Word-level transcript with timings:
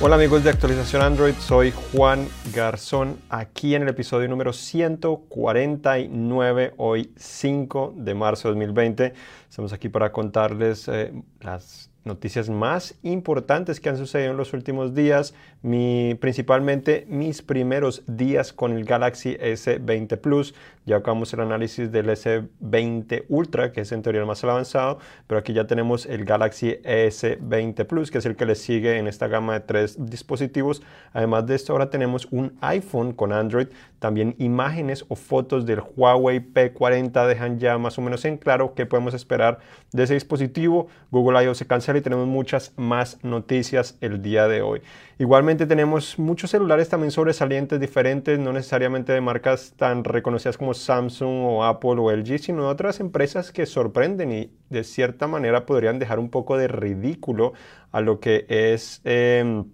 Hola 0.00 0.14
amigos 0.14 0.44
de 0.44 0.50
actualización 0.50 1.02
Android, 1.02 1.34
soy 1.40 1.72
Juan 1.72 2.28
Garzón 2.54 3.18
aquí 3.30 3.74
en 3.74 3.82
el 3.82 3.88
episodio 3.88 4.28
número 4.28 4.52
149, 4.52 6.74
hoy 6.76 7.10
5 7.16 7.94
de 7.96 8.14
marzo 8.14 8.46
de 8.46 8.54
2020. 8.54 9.14
Estamos 9.48 9.72
aquí 9.72 9.88
para 9.88 10.12
contarles 10.12 10.88
eh, 10.88 11.12
las 11.40 11.90
noticias 12.08 12.48
más 12.48 12.94
importantes 13.02 13.78
que 13.80 13.88
han 13.88 13.96
sucedido 13.96 14.32
en 14.32 14.36
los 14.36 14.52
últimos 14.52 14.94
días, 14.94 15.34
principalmente 15.62 17.06
mis 17.08 17.42
primeros 17.42 18.02
días 18.06 18.52
con 18.52 18.72
el 18.72 18.84
Galaxy 18.84 19.36
S20 19.36 20.18
Plus. 20.18 20.54
Ya 20.86 20.96
acabamos 20.96 21.32
el 21.34 21.40
análisis 21.40 21.92
del 21.92 22.08
S20 22.08 23.26
Ultra, 23.28 23.72
que 23.72 23.82
es 23.82 23.92
en 23.92 24.02
teoría 24.02 24.22
el 24.22 24.26
más 24.26 24.42
avanzado, 24.42 24.98
pero 25.26 25.38
aquí 25.38 25.52
ya 25.52 25.66
tenemos 25.66 26.06
el 26.06 26.24
Galaxy 26.24 26.78
S20 26.82 27.86
Plus, 27.86 28.10
que 28.10 28.18
es 28.18 28.26
el 28.26 28.36
que 28.36 28.46
le 28.46 28.54
sigue 28.54 28.98
en 28.98 29.06
esta 29.06 29.28
gama 29.28 29.52
de 29.52 29.60
tres 29.60 29.96
dispositivos. 29.98 30.82
Además 31.12 31.46
de 31.46 31.54
esto, 31.54 31.72
ahora 31.72 31.90
tenemos 31.90 32.26
un 32.30 32.56
iPhone 32.62 33.12
con 33.12 33.32
Android, 33.32 33.68
también 33.98 34.34
imágenes 34.38 35.04
o 35.08 35.16
fotos 35.16 35.66
del 35.66 35.82
Huawei 35.96 36.40
P40 36.40 37.26
dejan 37.26 37.58
ya 37.58 37.78
más 37.78 37.98
o 37.98 38.02
menos 38.02 38.24
en 38.24 38.36
claro 38.36 38.74
qué 38.74 38.86
podemos 38.86 39.14
esperar 39.14 39.58
de 39.92 40.04
ese 40.04 40.14
dispositivo. 40.14 40.88
Google 41.10 41.44
I.O. 41.44 41.54
se 41.54 41.66
cancela 41.66 41.98
y 41.98 42.02
tenemos 42.02 42.26
muchas 42.26 42.72
más 42.76 43.22
noticias 43.24 43.96
el 44.00 44.22
día 44.22 44.46
de 44.46 44.62
hoy. 44.62 44.82
Igualmente 45.18 45.66
tenemos 45.66 46.18
muchos 46.18 46.50
celulares 46.50 46.88
también 46.88 47.10
sobresalientes 47.10 47.80
diferentes, 47.80 48.38
no 48.38 48.52
necesariamente 48.52 49.12
de 49.12 49.20
marcas 49.20 49.74
tan 49.76 50.04
reconocidas 50.04 50.56
como 50.56 50.74
Samsung 50.74 51.44
o 51.44 51.64
Apple 51.64 51.96
o 51.98 52.12
LG, 52.12 52.38
sino 52.38 52.62
de 52.62 52.68
otras 52.68 53.00
empresas 53.00 53.50
que 53.50 53.66
sorprenden 53.66 54.32
y 54.32 54.52
de 54.70 54.84
cierta 54.84 55.26
manera 55.26 55.66
podrían 55.66 55.98
dejar 55.98 56.20
un 56.20 56.30
poco 56.30 56.56
de 56.56 56.68
ridículo 56.68 57.52
a 57.90 58.00
lo 58.00 58.20
que 58.20 58.46
es... 58.48 59.00
Em, 59.04 59.64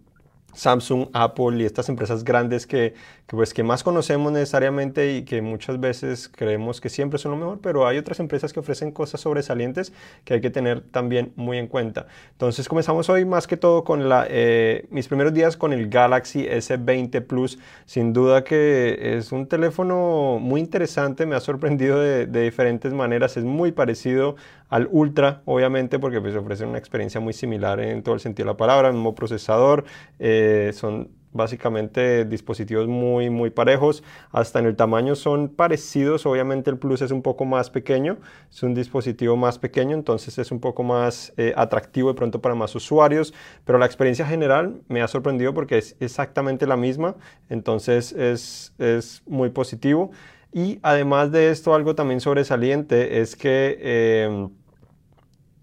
Samsung, 0.55 1.09
Apple 1.13 1.57
y 1.59 1.65
estas 1.65 1.89
empresas 1.89 2.25
grandes 2.25 2.67
que, 2.67 2.95
pues, 3.27 3.55
que 3.55 3.63
más 3.63 3.83
conocemos 3.83 4.33
necesariamente 4.33 5.15
y 5.15 5.25
que 5.25 5.41
muchas 5.41 5.81
veces 5.81 6.29
creemos 6.29 6.81
que 6.81 6.89
siempre 6.89 7.19
son 7.19 7.33
lo 7.33 7.39
mejor, 7.39 7.59
pero 7.61 7.87
hay 7.87 7.97
otras 7.97 8.21
empresas 8.21 8.53
que 8.53 8.61
ofrecen 8.61 8.93
cosas 8.93 9.23
sobresalientes 9.23 9.93
que 10.25 10.35
hay 10.35 10.41
que 10.41 10.51
tener 10.51 10.83
también 10.83 11.33
muy 11.37 11.59
en 11.59 11.67
cuenta. 11.67 12.07
Entonces 12.33 12.69
comenzamos 12.69 13.09
hoy 13.09 13.25
más 13.25 13.47
que 13.47 13.57
todo 13.57 13.83
con 13.85 14.09
la, 14.09 14.27
eh, 14.29 14.87
mis 14.91 15.09
primeros 15.09 15.33
días 15.33 15.57
con 15.57 15.73
el 15.73 15.89
Galaxy 15.89 16.47
S20 16.47 17.27
Plus. 17.27 17.59
Sin 17.87 18.13
duda 18.13 18.45
que 18.45 19.17
es 19.17 19.33
un 19.33 19.47
teléfono 19.47 20.39
muy 20.41 20.61
interesante, 20.61 21.27
me 21.27 21.35
ha 21.35 21.41
sorprendido 21.41 21.99
de, 21.99 22.27
diferentes 22.27 22.93
maneras, 22.93 23.37
es 23.37 23.45
muy 23.45 23.73
parecido 23.73 24.37
al 24.69 24.89
Ultra, 24.91 25.43
obviamente, 25.45 25.99
porque 25.99 26.21
pues, 26.21 26.37
ofrece 26.37 26.65
una 26.65 26.79
experiencia 26.79 27.21
muy 27.21 27.33
similar 27.33 27.81
en 27.81 28.03
todo 28.03 28.15
el 28.15 28.21
sentido 28.21 28.47
de 28.47 28.53
la 28.53 28.57
palabra, 28.57 28.93
mismo 28.93 29.15
procesador, 29.15 29.85
eh, 30.19 30.73
son 30.75 31.09
básicamente 31.35 32.25
dispositivos 32.25 32.89
muy 32.89 33.29
muy 33.29 33.51
parejos 33.51 34.03
hasta 34.33 34.61
en 34.61 34.67
el 34.67 34.77
tamaño 34.77 35.15
son 35.15 35.49
parecidos 35.49 36.25
obviamente 36.25 36.71
el 36.71 36.79
Plus 36.79 37.03
es 37.03 37.11
un 37.11 37.21
poco 37.21 37.45
más 37.45 37.69
pequeño 37.69 38.17
es 38.51 38.63
un 38.63 38.73
dispositivo 38.73 39.37
más 39.37 39.59
pequeño 39.59 39.95
entonces 39.95 40.39
es 40.39 40.51
un 40.51 40.61
poco 40.61 40.83
más 40.83 41.35
eh, 41.37 41.53
atractivo 41.57 42.09
de 42.09 42.15
pronto 42.15 42.41
para 42.41 42.55
más 42.55 42.75
usuarios 42.75 43.35
pero 43.67 43.79
la 43.79 43.85
experiencia 43.85 44.27
general 44.27 44.81
me 44.89 45.03
ha 45.03 45.09
sorprendido 45.09 45.53
porque 45.53 45.77
es 45.77 45.97
exactamente 46.01 46.67
la 46.67 46.79
misma 46.79 47.17
entonces 47.51 48.13
es, 48.13 48.73
es 48.79 49.23
muy 49.27 49.51
positivo. 49.51 50.11
Y 50.53 50.79
además 50.83 51.33
de 51.33 51.51
esto, 51.51 51.75
algo 51.75 51.95
también 51.95 52.21
sobresaliente 52.21 53.21
es 53.21 53.35
que 53.35 53.77
eh, 53.81 54.49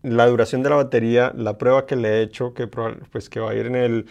la 0.04 0.26
duración 0.28 0.64
de 0.64 0.70
la 0.70 0.76
batería, 0.78 1.32
la 1.36 1.58
prueba 1.58 1.86
que 1.86 1.96
le 1.96 2.10
he 2.10 2.22
hecho, 2.24 2.54
que, 2.54 2.68
pues, 2.68 3.30
que 3.30 3.40
va 3.40 3.52
a 3.52 3.56
ir 3.56 3.68
en 3.68 3.76
el, 3.76 4.06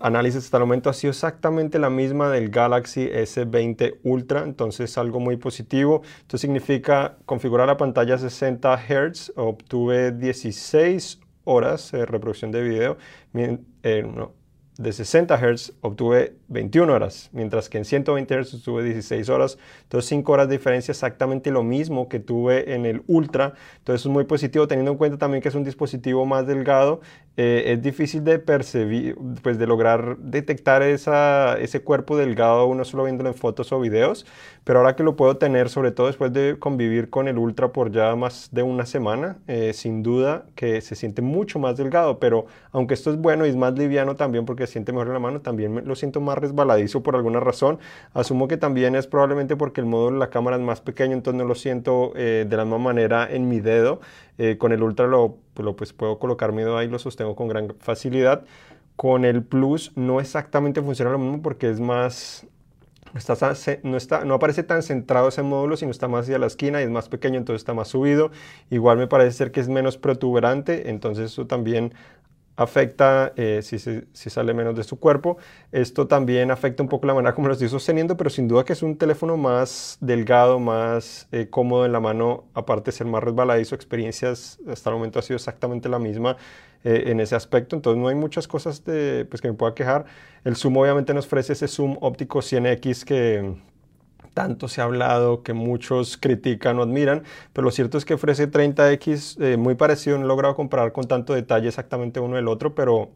análisis 0.00 0.44
hasta 0.44 0.56
el 0.56 0.64
momento, 0.64 0.90
ha 0.90 0.94
sido 0.94 1.10
exactamente 1.10 1.78
la 1.78 1.90
misma 1.90 2.30
del 2.30 2.50
Galaxy 2.50 3.08
S20 3.08 3.98
Ultra, 4.02 4.42
entonces 4.42 4.98
algo 4.98 5.20
muy 5.20 5.36
positivo. 5.36 6.02
Esto 6.20 6.38
significa 6.38 7.16
configurar 7.24 7.68
la 7.68 7.76
pantalla 7.76 8.18
60 8.18 8.76
Hz, 8.76 9.32
obtuve 9.36 10.12
16 10.12 11.20
horas 11.44 11.92
de 11.92 12.04
reproducción 12.04 12.50
de 12.50 12.62
video, 12.62 12.96
eh, 13.34 14.04
de 14.78 14.92
60 14.92 15.38
Hz 15.38 15.72
obtuve 15.80 16.34
21 16.48 16.92
horas, 16.92 17.30
mientras 17.32 17.70
que 17.70 17.78
en 17.78 17.86
120 17.86 18.42
Hz 18.42 18.62
tuve 18.62 18.82
16 18.84 19.28
horas. 19.30 19.58
Entonces 19.84 20.08
5 20.10 20.32
horas 20.32 20.48
de 20.48 20.58
diferencia, 20.58 20.92
exactamente 20.92 21.50
lo 21.50 21.62
mismo 21.62 22.08
que 22.08 22.20
tuve 22.20 22.74
en 22.74 22.84
el 22.84 23.02
Ultra. 23.06 23.54
Entonces 23.78 24.04
es 24.04 24.12
muy 24.12 24.24
positivo 24.24 24.68
teniendo 24.68 24.92
en 24.92 24.98
cuenta 24.98 25.16
también 25.16 25.42
que 25.42 25.48
es 25.48 25.54
un 25.54 25.64
dispositivo 25.64 26.26
más 26.26 26.46
delgado. 26.46 27.00
Eh, 27.38 27.72
es 27.72 27.82
difícil 27.82 28.24
de 28.24 28.38
percibir, 28.38 29.16
pues 29.42 29.58
de 29.58 29.66
lograr 29.66 30.16
detectar 30.18 30.82
esa, 30.82 31.58
ese 31.58 31.80
cuerpo 31.80 32.16
delgado 32.16 32.66
uno 32.66 32.84
solo 32.84 33.04
viéndolo 33.04 33.30
en 33.30 33.34
fotos 33.34 33.72
o 33.72 33.80
videos. 33.80 34.26
Pero 34.64 34.80
ahora 34.80 34.96
que 34.96 35.02
lo 35.02 35.16
puedo 35.16 35.36
tener, 35.36 35.68
sobre 35.68 35.90
todo 35.90 36.08
después 36.08 36.32
de 36.32 36.58
convivir 36.58 37.08
con 37.08 37.28
el 37.28 37.38
Ultra 37.38 37.72
por 37.72 37.92
ya 37.92 38.14
más 38.16 38.48
de 38.52 38.62
una 38.62 38.84
semana, 38.84 39.38
eh, 39.46 39.72
sin 39.72 40.02
duda 40.02 40.46
que 40.54 40.80
se 40.80 40.96
siente 40.96 41.22
mucho 41.22 41.58
más 41.58 41.76
delgado. 41.76 42.18
Pero 42.18 42.46
aunque 42.72 42.94
esto 42.94 43.10
es 43.10 43.16
bueno 43.16 43.46
y 43.46 43.50
es 43.50 43.56
más 43.56 43.72
liviano 43.78 44.16
también 44.16 44.44
porque 44.44 44.65
siente 44.66 44.92
mejor 44.92 45.08
en 45.08 45.12
la 45.14 45.18
mano, 45.18 45.40
también 45.40 45.82
lo 45.86 45.94
siento 45.94 46.20
más 46.20 46.38
resbaladizo 46.38 47.02
por 47.02 47.16
alguna 47.16 47.40
razón. 47.40 47.78
Asumo 48.14 48.48
que 48.48 48.56
también 48.56 48.94
es 48.94 49.06
probablemente 49.06 49.56
porque 49.56 49.80
el 49.80 49.86
módulo 49.86 50.14
de 50.14 50.20
la 50.20 50.30
cámara 50.30 50.56
es 50.56 50.62
más 50.62 50.80
pequeño, 50.80 51.14
entonces 51.14 51.38
no 51.38 51.44
lo 51.44 51.54
siento 51.54 52.12
eh, 52.16 52.46
de 52.48 52.56
la 52.56 52.64
misma 52.64 52.78
manera 52.78 53.28
en 53.30 53.48
mi 53.48 53.60
dedo. 53.60 54.00
Eh, 54.38 54.58
con 54.58 54.72
el 54.72 54.82
Ultra 54.82 55.06
lo, 55.06 55.38
lo, 55.56 55.76
pues 55.76 55.92
puedo 55.92 56.18
colocar 56.18 56.52
mi 56.52 56.62
dedo 56.62 56.76
ahí, 56.76 56.88
lo 56.88 56.98
sostengo 56.98 57.36
con 57.36 57.48
gran 57.48 57.74
facilidad. 57.78 58.44
Con 58.96 59.24
el 59.24 59.42
Plus 59.42 59.92
no 59.94 60.20
exactamente 60.20 60.82
funciona 60.82 61.10
lo 61.10 61.18
mismo 61.18 61.42
porque 61.42 61.68
es 61.68 61.80
más, 61.80 62.46
no, 63.82 63.96
está, 63.96 64.24
no 64.24 64.34
aparece 64.34 64.62
tan 64.62 64.82
centrado 64.82 65.28
ese 65.28 65.42
módulo, 65.42 65.76
sino 65.76 65.90
está 65.90 66.08
más 66.08 66.22
hacia 66.22 66.38
la 66.38 66.46
esquina 66.46 66.80
y 66.80 66.84
es 66.84 66.90
más 66.90 67.08
pequeño, 67.08 67.38
entonces 67.38 67.62
está 67.62 67.74
más 67.74 67.88
subido. 67.88 68.30
Igual 68.70 68.98
me 68.98 69.06
parece 69.06 69.32
ser 69.32 69.52
que 69.52 69.60
es 69.60 69.68
menos 69.68 69.96
protuberante, 69.96 70.90
entonces 70.90 71.32
eso 71.32 71.46
también 71.46 71.94
afecta 72.56 73.32
eh, 73.36 73.60
si, 73.62 73.78
si, 73.78 74.30
sale 74.30 74.54
menos 74.54 74.74
de 74.74 74.82
su 74.82 74.98
cuerpo. 74.98 75.36
Esto 75.72 76.06
también 76.06 76.50
afecta 76.50 76.82
un 76.82 76.88
poco 76.88 77.06
la 77.06 77.14
manera 77.14 77.34
como 77.34 77.48
lo 77.48 77.52
estoy 77.52 77.68
sosteniendo, 77.68 78.16
pero 78.16 78.30
sin 78.30 78.48
duda 78.48 78.64
que 78.64 78.72
es 78.72 78.82
un 78.82 78.96
teléfono 78.96 79.36
más 79.36 79.98
delgado, 80.00 80.58
más 80.58 81.28
eh, 81.32 81.48
cómodo 81.50 81.84
en 81.84 81.92
la 81.92 82.00
mano, 82.00 82.44
aparte 82.54 82.90
de 82.90 82.96
ser 82.96 83.06
más 83.06 83.22
resbaladizo. 83.22 83.74
Experiencias 83.74 84.58
hasta 84.68 84.90
el 84.90 84.96
momento 84.96 85.18
ha 85.18 85.22
sido 85.22 85.36
exactamente 85.36 85.88
la 85.88 85.98
misma 85.98 86.36
eh, 86.84 87.04
en 87.06 87.20
ese 87.20 87.34
aspecto, 87.34 87.76
entonces 87.76 88.00
no 88.00 88.08
hay 88.08 88.14
muchas 88.14 88.48
cosas 88.48 88.84
de, 88.84 89.26
pues, 89.28 89.42
que 89.42 89.48
me 89.48 89.54
pueda 89.54 89.74
quejar. 89.74 90.06
El 90.44 90.56
zoom 90.56 90.76
obviamente 90.76 91.12
nos 91.12 91.26
ofrece 91.26 91.52
ese 91.52 91.68
zoom 91.68 91.96
óptico 92.00 92.38
100X 92.40 93.04
que 93.04 93.56
tanto 94.36 94.68
se 94.68 94.82
ha 94.82 94.84
hablado, 94.84 95.42
que 95.42 95.54
muchos 95.54 96.18
critican 96.18 96.78
o 96.78 96.82
admiran, 96.82 97.22
pero 97.54 97.64
lo 97.64 97.70
cierto 97.70 97.96
es 97.96 98.04
que 98.04 98.12
ofrece 98.12 98.50
30X 98.50 99.42
eh, 99.42 99.56
muy 99.56 99.76
parecido, 99.76 100.18
no 100.18 100.26
he 100.26 100.28
logrado 100.28 100.54
comparar 100.54 100.92
con 100.92 101.08
tanto 101.08 101.32
detalle 101.32 101.68
exactamente 101.68 102.20
uno 102.20 102.36
del 102.36 102.46
otro, 102.46 102.74
pero 102.74 103.12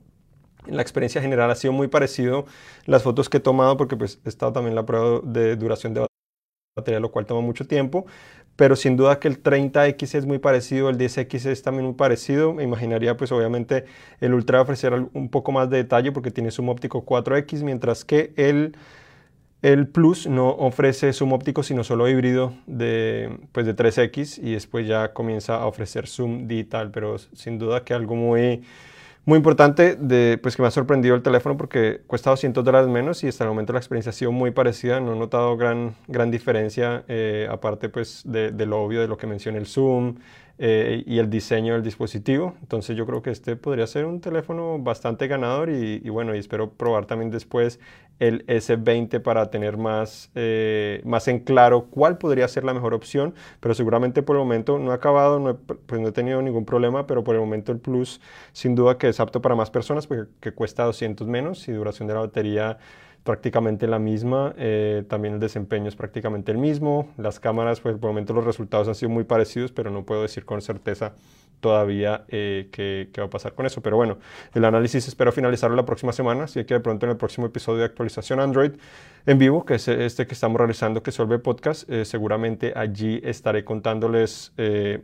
la 0.67 0.81
experiencia 0.81 1.21
general 1.21 1.51
ha 1.51 1.57
sido 1.57 1.75
muy 1.75 1.89
parecido 1.89 2.47
las 2.87 3.03
fotos 3.03 3.29
que 3.29 3.37
he 3.37 3.41
tomado, 3.41 3.77
porque 3.77 3.99
pues 3.99 4.19
he 4.25 4.31
estado 4.31 4.55
también 4.55 4.75
la 4.75 4.87
prueba 4.87 5.21
de 5.23 5.57
duración 5.57 5.93
de 5.93 6.07
batería, 6.75 7.01
lo 7.01 7.11
cual 7.11 7.27
toma 7.27 7.43
mucho 7.43 7.67
tiempo, 7.67 8.07
pero 8.57 8.75
sin 8.75 8.97
duda 8.97 9.21
que 9.21 9.29
el 9.29 9.43
30X 9.43 10.15
es 10.15 10.25
muy 10.25 10.39
parecido, 10.39 10.89
el 10.89 10.97
10X 10.97 11.45
es 11.51 11.63
también 11.63 11.85
muy 11.85 11.97
parecido, 11.97 12.55
me 12.55 12.63
imaginaría 12.63 13.19
pues 13.19 13.31
obviamente 13.31 13.85
el 14.21 14.33
Ultra 14.33 14.63
ofrecer 14.63 14.95
un 15.13 15.29
poco 15.29 15.53
más 15.53 15.69
de 15.69 15.77
detalle 15.77 16.13
porque 16.13 16.31
tiene 16.31 16.51
zoom 16.51 16.71
óptico 16.71 17.05
4X, 17.05 17.63
mientras 17.63 18.07
que 18.07 18.33
el 18.37 18.75
el 19.63 19.89
Plus 19.89 20.27
no 20.27 20.49
ofrece 20.49 21.13
zoom 21.13 21.33
óptico, 21.33 21.63
sino 21.63 21.85
solo 21.85 22.09
híbrido 22.09 22.55
de, 22.67 23.39
pues 23.53 23.67
de 23.67 23.77
3X 23.77 24.39
y 24.43 24.53
después 24.53 24.87
ya 24.87 25.13
comienza 25.13 25.57
a 25.57 25.67
ofrecer 25.67 26.07
zoom 26.07 26.49
digital, 26.49 26.91
pero 26.91 27.19
sin 27.19 27.59
duda 27.59 27.85
que 27.85 27.93
algo 27.93 28.15
muy, 28.15 28.63
muy 29.27 29.37
importante 29.37 29.97
de, 29.97 30.39
pues 30.43 30.57
que 30.57 30.63
me 30.63 30.69
ha 30.69 30.71
sorprendido 30.71 31.15
el 31.15 31.23
teléfono 31.23 31.59
porque 31.59 32.01
cuesta 32.07 32.31
200 32.31 32.65
dólares 32.65 32.89
menos 32.89 33.23
y 33.23 33.29
hasta 33.29 33.45
el 33.45 33.51
momento 33.51 33.75
la 33.75 33.79
experiencia 33.81 34.11
ha 34.11 34.15
sido 34.15 34.33
muy 34.33 34.51
parecida, 34.51 34.99
no 34.99 35.13
he 35.13 35.19
notado 35.19 35.57
gran, 35.59 35.95
gran 36.09 36.31
diferencia, 36.31 37.05
eh, 37.07 37.47
aparte 37.51 37.91
pues 37.91 38.23
de, 38.25 38.53
de, 38.53 38.65
lo 38.65 38.83
obvio 38.83 39.03
de 39.03 39.09
lo 39.09 39.19
que 39.19 39.27
menciona 39.27 39.59
el 39.59 39.67
zoom, 39.67 40.17
eh, 40.63 41.03
y 41.07 41.19
el 41.19 41.31
diseño 41.31 41.73
del 41.73 41.83
dispositivo. 41.83 42.55
Entonces 42.61 42.95
yo 42.95 43.07
creo 43.07 43.23
que 43.23 43.31
este 43.31 43.57
podría 43.57 43.87
ser 43.87 44.05
un 44.05 44.21
teléfono 44.21 44.79
bastante 44.79 45.27
ganador 45.27 45.71
y, 45.71 46.07
bueno, 46.11 46.35
y 46.35 46.39
espero 46.39 46.73
probar 46.73 47.07
también 47.07 47.31
después 47.31 47.81
el 48.19 48.45
S20 48.45 49.23
para 49.23 49.51
tener 49.51 49.79
más, 49.79 50.31
eh, 50.35 51.01
más 51.07 51.29
en 51.29 51.39
claro 51.39 51.87
cuál 51.87 52.19
podría 52.19 52.47
ser 52.47 52.65
la 52.65 52.75
mejor 52.75 52.93
opción, 52.93 53.35
pero 53.61 53.75
seguramente 53.75 54.23
por 54.23 54.37
el 54.37 54.41
momento 54.41 54.79
no 54.79 54.93
he 54.93 54.95
acabado, 54.95 55.39
no 55.41 55.49
he, 55.49 55.55
pues 55.55 55.99
no 55.99 56.09
he 56.09 56.13
tenido 56.13 56.43
ningún 56.43 56.67
problema, 56.67 57.07
pero 57.07 57.25
por 57.25 57.37
el 57.37 57.41
momento 57.41 57.73
el 57.73 57.79
Plus 57.79 58.21
sin 58.53 58.75
duda 58.75 58.99
que 58.99 59.09
es 59.09 59.19
apto 59.19 59.41
para 59.41 59.55
más 59.55 59.71
personas 59.71 60.07
porque 60.07 60.53
cuesta 60.53 60.85
200 60.85 61.27
menos 61.27 61.67
y 61.69 61.73
duración 61.73 62.07
de 62.07 62.13
la 62.13 62.21
batería 62.21 62.77
prácticamente 63.25 63.87
la 63.87 63.99
misma, 63.99 64.55
eh, 64.57 65.05
también 65.09 65.35
el 65.35 65.41
desempeño 65.41 65.89
es 65.89 65.97
prácticamente 65.97 66.53
el 66.53 66.59
mismo, 66.59 67.13
las 67.19 67.39
cámaras, 67.39 67.81
pues 67.81 67.97
por 67.97 68.09
el 68.09 68.15
momento 68.15 68.33
los 68.33 68.45
resultados 68.45 68.89
han 68.89 68.95
sido 68.95 69.11
muy 69.11 69.25
parecidos, 69.25 69.73
pero 69.73 69.91
no 69.91 70.05
puedo 70.05 70.23
decir 70.23 70.45
con 70.45 70.63
certeza 70.63 71.13
todavía 71.61 72.25
eh, 72.29 72.69
qué, 72.73 73.11
va 73.19 73.27
a 73.27 73.31
pasar 73.31 73.53
con 73.53 73.67
eso. 73.67 73.83
Pero 73.83 73.97
bueno, 73.97 74.19
el 74.55 74.65
análisis 74.65 75.07
espero 75.07 75.33
finalizarlo 75.33 75.77
la 75.77 75.85
próxima 75.85 76.13
semana, 76.13 76.45
así 76.45 76.65
que 76.65 76.75
de 76.75 76.81
pronto 76.81 77.05
en 77.05 77.11
el 77.11 77.19
próximo 77.19 77.47
episodio 77.47 77.81
de 77.81 77.85
actualización 77.85 78.41
Android 78.41 78.73
en 79.27 79.37
vivo, 79.37 79.67
que 79.67 79.75
es 79.75 79.87
este 79.87 80.27
que 80.27 80.33
estamos 80.33 80.59
realizando, 80.59 81.03
que 81.03 81.13
suelve 81.13 81.39
podcast, 81.39 81.89
eh, 81.91 82.07
seguramente 82.07 82.73
allí 82.75 83.21
estaré 83.23 83.65
contándoles 83.65 84.53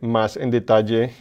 más 0.01 0.37
en 0.37 0.49
detalle 0.49 1.11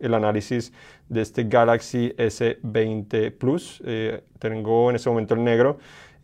el 0.00 0.14
análisis 0.14 0.72
de 1.08 1.20
este 1.20 1.44
Galaxy 1.44 2.14
S20 2.16 3.32
Plus. 3.32 3.82
tengo 4.38 4.90
en 4.90 4.96
ese 4.96 5.10
momento 5.10 5.34
el 5.34 5.44
negro 5.44 5.78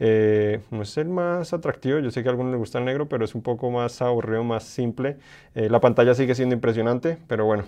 eh, 0.04 0.58
no 0.72 0.82
es 0.82 0.96
el 0.96 1.08
más 1.08 1.52
atractivo, 1.52 2.00
yo 2.00 2.10
sé 2.10 2.24
que 2.24 2.28
a 2.28 2.32
algunos 2.32 2.50
les 2.50 2.58
gusta 2.58 2.80
el 2.80 2.84
negro, 2.84 3.08
pero 3.08 3.24
es 3.24 3.36
un 3.36 3.42
poco 3.42 3.70
más 3.70 4.02
aburrido, 4.02 4.42
más 4.42 4.64
simple. 4.64 5.18
Eh, 5.54 5.68
la 5.70 5.78
pantalla 5.78 6.12
sigue 6.14 6.34
siendo 6.34 6.56
impresionante, 6.56 7.18
pero 7.28 7.44
bueno, 7.44 7.66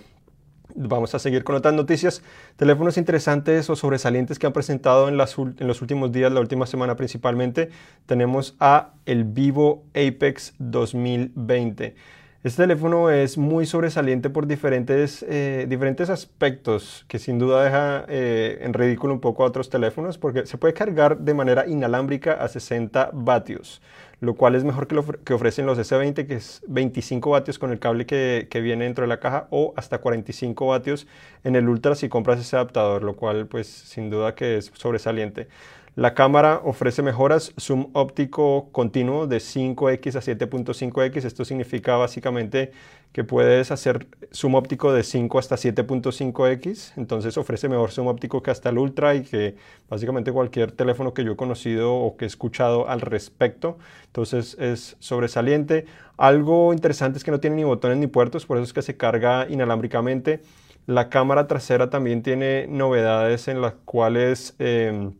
Vamos 0.77 1.15
a 1.15 1.19
seguir 1.19 1.45
con 1.45 1.55
otras 1.55 1.73
noticias. 1.73 2.21
Teléfonos 2.57 2.97
interesantes 2.97 3.69
o 3.69 3.77
sobresalientes 3.77 4.39
que 4.39 4.47
han 4.47 4.51
presentado 4.51 5.07
en, 5.07 5.13
en, 5.13 5.67
los 5.67 5.81
últimos 5.81 6.11
días, 6.11 6.33
la 6.33 6.41
última 6.41 6.65
semana 6.65 6.97
principalmente. 6.97 7.69
Tenemos 8.05 8.57
a 8.59 8.95
el 9.05 9.23
Vivo 9.23 9.85
Apex 9.93 10.55
2020. 10.59 11.95
Este 12.45 12.61
teléfono 12.61 13.09
es 13.09 13.39
muy 13.39 13.65
sobresaliente 13.65 14.29
por 14.29 14.45
diferentes, 14.45 15.25
eh, 15.27 15.65
diferentes 15.67 16.11
aspectos 16.11 17.03
que 17.07 17.17
sin 17.17 17.39
duda 17.39 17.63
deja 17.63 18.05
eh, 18.07 18.59
en 18.61 18.75
ridículo 18.75 19.15
un 19.15 19.19
poco 19.19 19.43
a 19.43 19.47
otros 19.47 19.71
teléfonos 19.71 20.19
porque 20.19 20.45
se 20.45 20.59
puede 20.59 20.75
cargar 20.75 21.17
de 21.17 21.33
manera 21.33 21.65
inalámbrica 21.65 22.33
a 22.33 22.47
60 22.47 23.09
vatios, 23.13 23.81
lo 24.19 24.35
cual 24.35 24.53
es 24.53 24.63
mejor 24.63 24.85
que 24.85 24.93
lo 24.93 25.03
que 25.03 25.33
ofrecen 25.33 25.65
los 25.65 25.79
S20 25.79 26.27
que 26.27 26.35
es 26.35 26.61
25 26.67 27.31
vatios 27.31 27.57
con 27.57 27.71
el 27.71 27.79
cable 27.79 28.05
que, 28.05 28.45
que, 28.47 28.61
viene 28.61 28.83
dentro 28.83 29.05
de 29.05 29.07
la 29.07 29.19
caja 29.19 29.47
o 29.49 29.73
hasta 29.75 29.97
45 29.97 30.67
vatios 30.67 31.07
en 31.43 31.55
el 31.55 31.67
Ultra 31.67 31.95
si 31.95 32.09
compras 32.09 32.39
ese 32.39 32.57
adaptador, 32.57 33.01
lo 33.01 33.15
cual 33.15 33.47
pues 33.47 33.65
sin 33.65 34.11
duda 34.11 34.35
que 34.35 34.57
es 34.57 34.71
sobresaliente. 34.75 35.47
La 35.95 36.13
cámara 36.13 36.59
ofrece 36.65 37.01
mejoras, 37.01 37.53
zoom 37.57 37.87
óptico 37.93 38.67
continuo 38.73 39.27
de 39.27 39.37
5x 39.37 40.17
a 40.17 40.21
7.5x. 40.21 41.23
Esto 41.23 41.45
significa 41.45 41.95
básicamente 41.95 42.73
que 43.13 43.23
puedes 43.23 43.71
hacer 43.71 44.09
zoom 44.33 44.55
óptico 44.55 44.91
de 44.91 45.03
5 45.03 45.39
hasta 45.39 45.55
7.5x. 45.55 46.91
Entonces 46.97 47.37
ofrece 47.37 47.69
mejor 47.69 47.91
zoom 47.91 48.07
óptico 48.07 48.43
que 48.43 48.51
hasta 48.51 48.71
el 48.71 48.77
Ultra 48.77 49.15
y 49.15 49.23
que 49.23 49.55
básicamente 49.89 50.33
cualquier 50.33 50.73
teléfono 50.73 51.13
que 51.13 51.23
yo 51.23 51.31
he 51.31 51.37
conocido 51.37 51.95
o 51.95 52.17
que 52.17 52.25
he 52.25 52.27
escuchado 52.27 52.89
al 52.89 52.99
respecto. 52.99 53.77
Entonces 54.07 54.57
es 54.59 54.97
sobresaliente. 54.99 55.85
Algo 56.17 56.73
interesante 56.73 57.19
es 57.19 57.23
que 57.23 57.31
no 57.31 57.39
tiene 57.39 57.55
ni 57.55 57.63
botones 57.63 57.97
ni 57.99 58.07
puertos, 58.07 58.45
por 58.45 58.57
eso 58.57 58.65
es 58.65 58.73
que 58.73 58.81
se 58.81 58.97
carga 58.97 59.47
inalámbricamente. 59.49 60.41
La 60.87 61.07
cámara 61.07 61.47
trasera 61.47 61.89
también 61.89 62.21
tiene 62.21 62.67
novedades 62.67 63.47
en 63.47 63.61
las 63.61 63.75
cuales... 63.85 64.55
Em, 64.59 65.13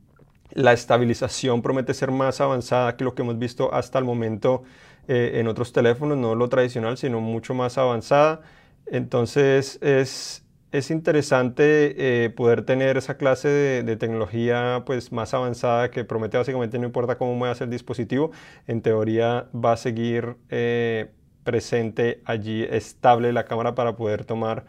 la 0.55 0.73
estabilización 0.73 1.61
promete 1.61 1.93
ser 1.93 2.11
más 2.11 2.41
avanzada 2.41 2.95
que 2.95 3.03
lo 3.03 3.13
que 3.13 3.21
hemos 3.21 3.37
visto 3.37 3.73
hasta 3.73 3.99
el 3.99 4.05
momento 4.05 4.63
eh, 5.07 5.33
en 5.35 5.47
otros 5.47 5.71
teléfonos, 5.73 6.17
no 6.17 6.33
lo 6.33 6.49
tradicional, 6.49 6.97
sino 6.97 7.21
mucho 7.21 7.53
más 7.53 7.77
avanzada. 7.77 8.41
Entonces 8.87 9.79
es, 9.81 10.41
interesante 10.89 12.25
eh, 12.25 12.29
poder 12.29 12.63
tener 12.63 12.97
esa 12.97 13.17
clase 13.17 13.47
de, 13.49 13.97
tecnología 13.97 14.83
pues, 14.85 15.11
más 15.11 15.33
avanzada 15.33 15.91
que 15.91 16.03
promete 16.03 16.37
básicamente 16.37 16.77
no 16.79 16.85
importa 16.85 17.17
cómo 17.17 17.35
muevas 17.35 17.61
el 17.61 17.69
dispositivo, 17.69 18.31
en 18.67 18.81
teoría 18.81 19.47
va 19.53 19.73
a 19.73 19.77
seguir 19.77 20.35
eh, 20.49 21.11
presente 21.43 22.21
allí 22.25 22.63
estable 22.63 23.31
la 23.33 23.45
cámara 23.45 23.75
para 23.75 23.95
poder 23.95 24.25
tomar 24.25 24.65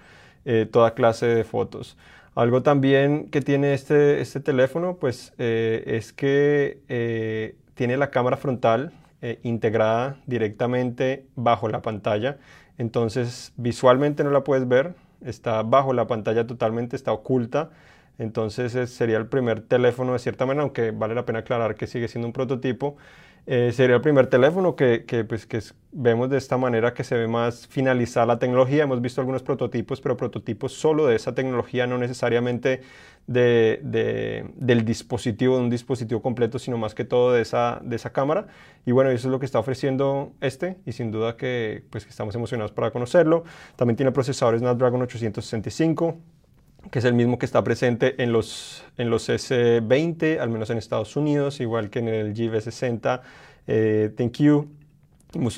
toda 0.71 0.95
clase 0.95 1.27
de 1.27 1.43
fotos. 1.43 1.97
Algo 2.37 2.63
también 2.63 3.31
que 3.31 3.41
tiene 3.41 3.73
este, 3.73 4.21
este 4.21 4.41
teléfono, 4.41 4.99
pues 4.99 5.33
eh, 5.39 5.83
es 5.87 6.13
que 6.13 6.83
eh, 6.87 7.57
tiene 7.73 7.97
la 7.97 8.11
cámara 8.11 8.37
frontal 8.37 8.93
eh, 9.23 9.41
integrada 9.43 10.19
directamente 10.27 11.25
bajo 11.35 11.69
la 11.71 11.81
pantalla. 11.81 12.37
Entonces 12.77 13.55
visualmente 13.57 14.23
no 14.23 14.31
la 14.31 14.45
puedes 14.45 14.69
ver, 14.69 14.95
está 15.25 15.63
bajo 15.63 15.95
la 15.95 16.07
pantalla 16.07 16.47
totalmente, 16.47 16.95
está 16.95 17.11
oculta. 17.11 17.71
Entonces 18.19 18.91
sería 18.91 19.17
el 19.17 19.29
primer 19.29 19.63
teléfono 19.63 20.13
de 20.13 20.19
cierta 20.19 20.45
manera, 20.45 20.65
aunque 20.65 20.91
vale 20.91 21.15
la 21.15 21.25
pena 21.25 21.39
aclarar 21.39 21.75
que 21.75 21.87
sigue 21.87 22.07
siendo 22.07 22.27
un 22.29 22.35
prototipo 22.35 22.99
eh, 23.47 23.71
sería 23.73 23.97
el 23.97 24.03
primer 24.03 24.27
teléfono 24.27 24.75
que, 24.75 25.05
que, 25.05 25.25
pues, 25.25 25.47
que 25.47 25.61
vemos 25.93 26.29
de 26.29 26.37
esta 26.37 26.57
manera 26.57 26.95
que 26.95 27.05
se 27.05 27.17
ve 27.17 27.29
más 27.29 27.69
finalizada 27.69 28.27
la 28.27 28.39
tecnología. 28.41 28.83
Hemos 28.83 29.01
visto 29.01 29.21
algunos 29.21 29.45
prototipos, 29.45 30.01
pero 30.01 30.17
prototipos 30.17 30.73
solo 30.73 31.07
de 31.07 31.15
esa 31.15 31.33
tecnología, 31.35 31.87
no 31.87 31.97
necesariamente 31.97 32.81
de, 33.29 33.81
de, 33.85 34.51
del 34.57 34.85
dispositivo, 34.85 35.57
de 35.57 35.63
un 35.63 35.71
dispositivo 35.71 36.21
completo, 36.23 36.59
sino 36.59 36.77
más 36.77 36.95
que 36.95 37.05
todo 37.05 37.33
de 37.33 37.43
esa, 37.43 37.81
de 37.85 37.95
esa 37.95 38.13
cámara. 38.13 38.49
Y 38.85 38.91
bueno, 38.91 39.11
eso 39.11 39.29
es 39.29 39.33
lo 39.33 39.39
que 39.39 39.47
está 39.47 39.61
ofreciendo 39.61 40.33
este 40.41 40.79
y 40.85 40.91
sin 40.91 41.13
duda 41.13 41.37
que, 41.37 41.85
pues, 41.91 42.05
estamos 42.07 42.35
emocionados 42.35 42.73
para 42.73 42.91
conocerlo. 42.91 43.45
También 43.77 43.97
tiene 43.97 44.11
procesadores 44.11 44.61
Snapdragon 44.61 45.03
865 45.03 46.19
que 46.91 46.99
es 46.99 47.05
el 47.05 47.15
mismo 47.15 47.39
que 47.39 47.47
está 47.47 47.63
presente 47.65 48.23
en 48.23 48.33
los, 48.33 48.85
en 48.97 49.11
los 49.11 49.29
S20, 49.29 50.39
al 50.39 50.51
menos 50.51 50.71
en 50.71 50.79
Estados 50.79 51.17
Unidos, 51.17 51.61
igual 51.61 51.91
que 51.91 51.99
en 52.01 52.09
el 52.09 52.35
GV60 52.35 53.21
eh, 53.67 54.13
ThinQ 54.17 54.67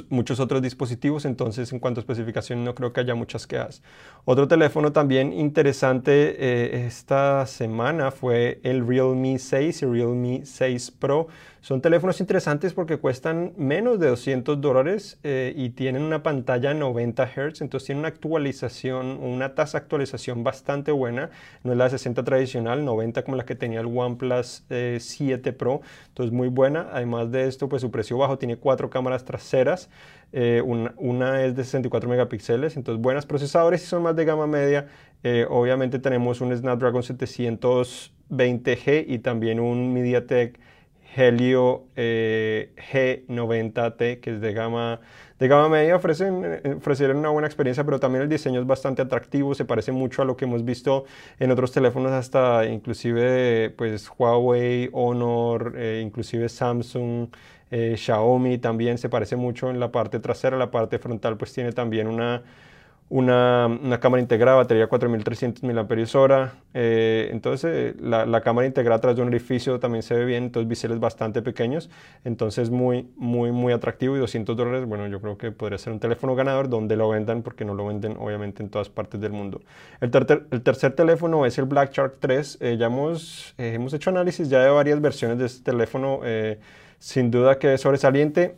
muchos 0.08 0.40
otros 0.40 0.62
dispositivos, 0.62 1.25
entonces 1.25 1.72
en 1.72 1.78
cuanto 1.78 2.00
a 2.00 2.02
especificación 2.02 2.64
no 2.64 2.75
creo 2.75 2.92
que 2.92 3.00
haya 3.00 3.14
muchas 3.14 3.46
quejas. 3.46 3.82
Otro 4.25 4.48
teléfono 4.48 4.92
también 4.92 5.32
interesante 5.32 6.36
eh, 6.38 6.86
esta 6.86 7.46
semana 7.46 8.10
fue 8.10 8.60
el 8.62 8.86
Realme 8.86 9.38
6 9.38 9.82
y 9.82 9.86
Realme 9.86 10.40
6 10.44 10.90
Pro. 10.92 11.28
Son 11.68 11.82
teléfonos 11.82 12.18
interesantes 12.20 12.72
porque 12.72 12.96
cuestan 12.96 13.52
menos 13.58 14.00
de 14.00 14.08
200 14.08 14.58
dólares 14.58 15.18
eh, 15.22 15.52
y 15.54 15.68
tienen 15.68 16.00
una 16.00 16.22
pantalla 16.22 16.72
90 16.72 17.26
Hz, 17.26 17.60
entonces 17.60 17.88
tienen 17.88 17.98
una 17.98 18.08
actualización, 18.08 19.22
una 19.22 19.54
tasa 19.54 19.76
de 19.76 19.82
actualización 19.82 20.42
bastante 20.42 20.92
buena. 20.92 21.28
No 21.64 21.72
es 21.72 21.76
la 21.76 21.90
60 21.90 22.24
tradicional, 22.24 22.86
90 22.86 23.22
como 23.22 23.36
la 23.36 23.44
que 23.44 23.54
tenía 23.54 23.80
el 23.80 23.86
OnePlus 23.86 24.64
7 24.66 24.68
eh, 24.70 25.52
Pro, 25.52 25.82
entonces 26.06 26.32
muy 26.32 26.48
buena. 26.48 26.88
Además 26.90 27.30
de 27.30 27.46
esto, 27.46 27.68
pues 27.68 27.82
su 27.82 27.90
precio 27.90 28.16
bajo 28.16 28.38
tiene 28.38 28.56
cuatro 28.56 28.88
cámaras 28.88 29.26
traseras. 29.26 29.90
Eh, 30.32 30.62
una, 30.64 31.44
es 31.44 31.54
de 31.54 31.64
64 31.64 32.08
megapíxeles, 32.08 32.78
entonces 32.78 33.02
buenos 33.02 33.26
procesadores 33.26 33.82
y 33.82 33.87
son 33.87 34.04
más 34.04 34.16
de 34.16 34.25
gama 34.25 34.46
media. 34.46 34.88
obviamente 35.50 35.98
tenemos 35.98 36.40
un 36.40 36.56
Snapdragon 36.56 37.02
720G 37.02 39.04
y 39.06 39.18
también 39.18 39.60
un 39.60 39.92
MediaTek 39.92 40.58
Helio 41.14 41.86
eh, 41.96 42.72
G90T, 42.92 44.20
que 44.20 44.34
es 44.34 44.40
de 44.40 44.52
gama, 44.52 45.00
de 45.38 45.48
gama 45.48 45.68
media, 45.68 45.96
ofrecen, 45.96 46.42
eh, 46.44 46.74
ofrecieron 46.76 47.16
una 47.18 47.30
buena 47.30 47.46
experiencia, 47.46 47.84
pero 47.84 47.98
también 48.00 48.22
el 48.22 48.28
diseño 48.28 48.60
es 48.60 48.66
bastante 48.66 49.02
atractivo, 49.02 49.54
se 49.54 49.64
parece 49.64 49.92
mucho 49.92 50.22
a 50.22 50.24
lo 50.24 50.36
que 50.36 50.44
hemos 50.44 50.64
visto 50.64 51.04
en 51.38 51.50
otros 51.50 51.72
teléfonos, 51.72 52.12
hasta 52.12 52.66
inclusive 52.66 53.70
pues, 53.76 54.10
Huawei, 54.16 54.90
Honor, 54.92 55.74
eh, 55.76 56.02
inclusive 56.04 56.48
Samsung, 56.48 57.28
Xiaomi 57.70 58.56
también 58.56 58.96
se 58.96 59.10
parece 59.10 59.36
mucho 59.36 59.68
en 59.68 59.78
la 59.78 59.92
parte 59.92 60.20
trasera, 60.20 60.56
la 60.56 60.70
parte 60.70 60.98
frontal 60.98 61.36
pues 61.36 61.52
tiene 61.52 61.72
también 61.72 62.08
una 62.08 62.42
una, 63.10 63.98
cámara 64.00 64.20
integrada, 64.20 64.58
batería 64.58 64.86
4300 64.86 65.62
mAh. 65.62 66.52
Eh, 66.74 67.28
entonces, 67.32 67.70
eh, 67.72 67.96
la, 68.00 68.40
cámara 68.42 68.66
integrada 68.66 69.00
tras 69.00 69.16
de 69.16 69.22
un 69.22 69.28
orificio 69.28 69.80
también 69.80 70.02
se 70.02 70.14
ve 70.14 70.26
bien, 70.26 70.44
entonces 70.44 70.68
biseles 70.68 71.00
bastante 71.00 71.40
pequeños. 71.40 71.88
Entonces, 72.24 72.70
muy, 72.70 73.08
muy, 73.16 73.50
muy 73.50 73.72
atractivo 73.72 74.16
y 74.16 74.18
200 74.20 74.56
dólares. 74.56 74.86
Bueno, 74.86 75.06
yo 75.06 75.20
creo 75.20 75.38
que 75.38 75.50
podría 75.52 75.78
ser 75.78 75.94
un 75.94 76.00
teléfono 76.00 76.34
ganador 76.34 76.68
donde 76.68 76.96
lo 76.96 77.08
vendan, 77.08 77.42
porque 77.42 77.64
no 77.64 77.74
lo 77.74 77.86
venden 77.86 78.16
obviamente 78.18 78.62
en 78.62 78.68
todas 78.68 78.90
partes 78.90 79.20
del 79.20 79.32
mundo. 79.32 79.62
El, 80.00 80.10
el 80.50 80.62
tercer 80.62 80.92
teléfono 80.92 81.46
es 81.46 81.56
el 81.58 81.64
Black 81.64 81.92
Shark 81.92 82.16
3. 82.20 82.58
Eh, 82.60 82.76
ya 82.78 82.86
hemos, 82.86 83.54
eh, 83.56 83.72
hemos 83.74 83.94
hecho 83.94 84.10
análisis 84.10 84.50
ya 84.50 84.60
de 84.60 84.68
varias 84.68 85.00
versiones 85.00 85.38
de 85.38 85.46
este 85.46 85.70
teléfono. 85.70 86.20
sin 86.98 87.30
duda 87.30 87.58
que 87.58 87.74
es 87.74 87.80
sobresaliente 87.80 88.56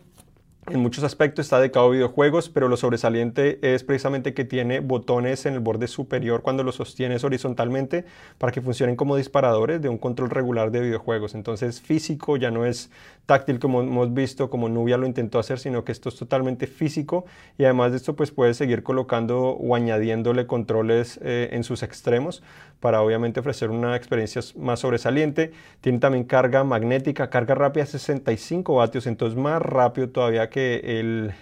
en 0.69 0.81
muchos 0.81 1.05
aspectos 1.05 1.47
está 1.47 1.59
dedicado 1.59 1.87
a 1.87 1.90
videojuegos, 1.90 2.50
pero 2.50 2.69
lo 2.69 2.76
sobresaliente 2.76 3.59
es 3.62 3.83
precisamente 3.83 4.35
que 4.35 4.45
tiene 4.45 4.81
botones 4.81 5.47
en 5.47 5.55
el 5.55 5.61
borde 5.61 5.88
superior 5.88 6.43
cuando 6.43 6.62
lo 6.62 6.71
sostienes 6.71 7.25
horizontalmente 7.25 8.05
para 8.37 8.52
que 8.52 8.61
funcionen 8.61 8.95
como 8.95 9.17
disparadores 9.17 9.81
de 9.81 9.88
un 9.88 9.97
control 9.97 10.29
regular 10.29 10.71
de 10.71 10.81
videojuegos. 10.81 11.35
Entonces 11.35 11.81
físico 11.81 12.37
ya 12.37 12.50
no 12.50 12.67
es 12.67 12.90
táctil 13.25 13.59
como 13.59 13.81
hemos 13.81 14.12
visto, 14.12 14.50
como 14.50 14.69
Nubia 14.69 14.99
lo 14.99 15.07
intentó 15.07 15.38
hacer, 15.38 15.59
sino 15.59 15.83
que 15.83 15.93
esto 15.93 16.11
es 16.11 16.17
totalmente 16.17 16.67
físico 16.67 17.25
y 17.57 17.64
además 17.64 17.93
de 17.93 17.97
esto 17.97 18.14
pues 18.14 18.31
puedes 18.31 18.57
seguir 18.59 18.83
colocando 18.83 19.50
o 19.50 19.75
añadiéndole 19.75 20.47
controles 20.47 21.19
eh, 21.23 21.49
en 21.52 21.64
sus 21.64 21.83
extremos 21.83 22.43
para 22.81 23.03
obviamente 23.03 23.41
ofrecer 23.41 23.71
una 23.71 23.95
experiencia 23.95 24.41
más 24.57 24.81
sobresaliente. 24.81 25.53
Tiene 25.81 25.99
también 25.99 26.25
carga 26.25 26.65
magnética, 26.65 27.31
carga 27.31 27.55
rápida 27.55 27.87
65 27.87 28.75
vatios, 28.75 29.07
entonces 29.07 29.39
más 29.39 29.61
rápido 29.63 30.09
todavía 30.09 30.49
que 30.51 30.99
el, 30.99 31.33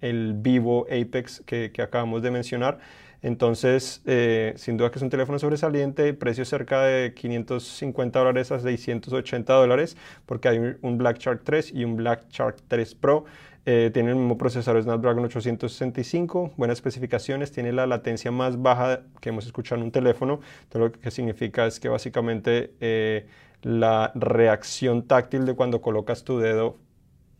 el 0.00 0.34
Vivo 0.36 0.86
Apex 0.90 1.42
que, 1.46 1.72
acabamos 1.82 2.22
de 2.22 2.30
mencionar. 2.30 2.78
Entonces, 3.22 4.02
eh, 4.04 4.52
sin 4.56 4.76
duda 4.76 4.90
que 4.90 4.98
es 4.98 5.02
un 5.02 5.08
teléfono 5.08 5.38
sobresaliente, 5.38 6.12
precio 6.12 6.44
cerca 6.44 6.82
de 6.82 7.14
550 7.14 8.18
dólares 8.18 8.50
a 8.50 8.58
680 8.58 9.52
dólares, 9.54 9.96
porque 10.26 10.48
hay 10.48 10.58
un 10.82 10.98
Black 10.98 11.18
Shark 11.18 11.42
3 11.44 11.72
y 11.72 11.84
un 11.84 11.96
Black 11.96 12.28
Shark 12.30 12.56
3 12.66 12.94
Pro. 12.96 13.24
Eh, 13.64 13.90
tiene 13.94 14.10
el 14.10 14.16
mismo 14.16 14.36
procesador 14.36 14.82
Snapdragon 14.82 15.24
865, 15.24 16.52
buenas 16.56 16.78
especificaciones, 16.78 17.52
tiene 17.52 17.72
la 17.72 17.86
latencia 17.86 18.32
más 18.32 18.60
baja 18.60 19.02
que 19.20 19.28
hemos 19.28 19.46
escuchado 19.46 19.80
en 19.80 19.84
un 19.84 19.92
teléfono, 19.92 20.40
todo 20.68 20.86
lo 20.86 20.92
que 20.92 21.12
significa 21.12 21.66
es 21.66 21.78
que 21.78 21.88
básicamente 21.88 22.74
eh, 22.80 23.28
la 23.62 24.10
reacción 24.16 25.06
táctil 25.06 25.46
de 25.46 25.54
cuando 25.54 25.80
colocas 25.80 26.24
tu 26.24 26.40
dedo 26.40 26.76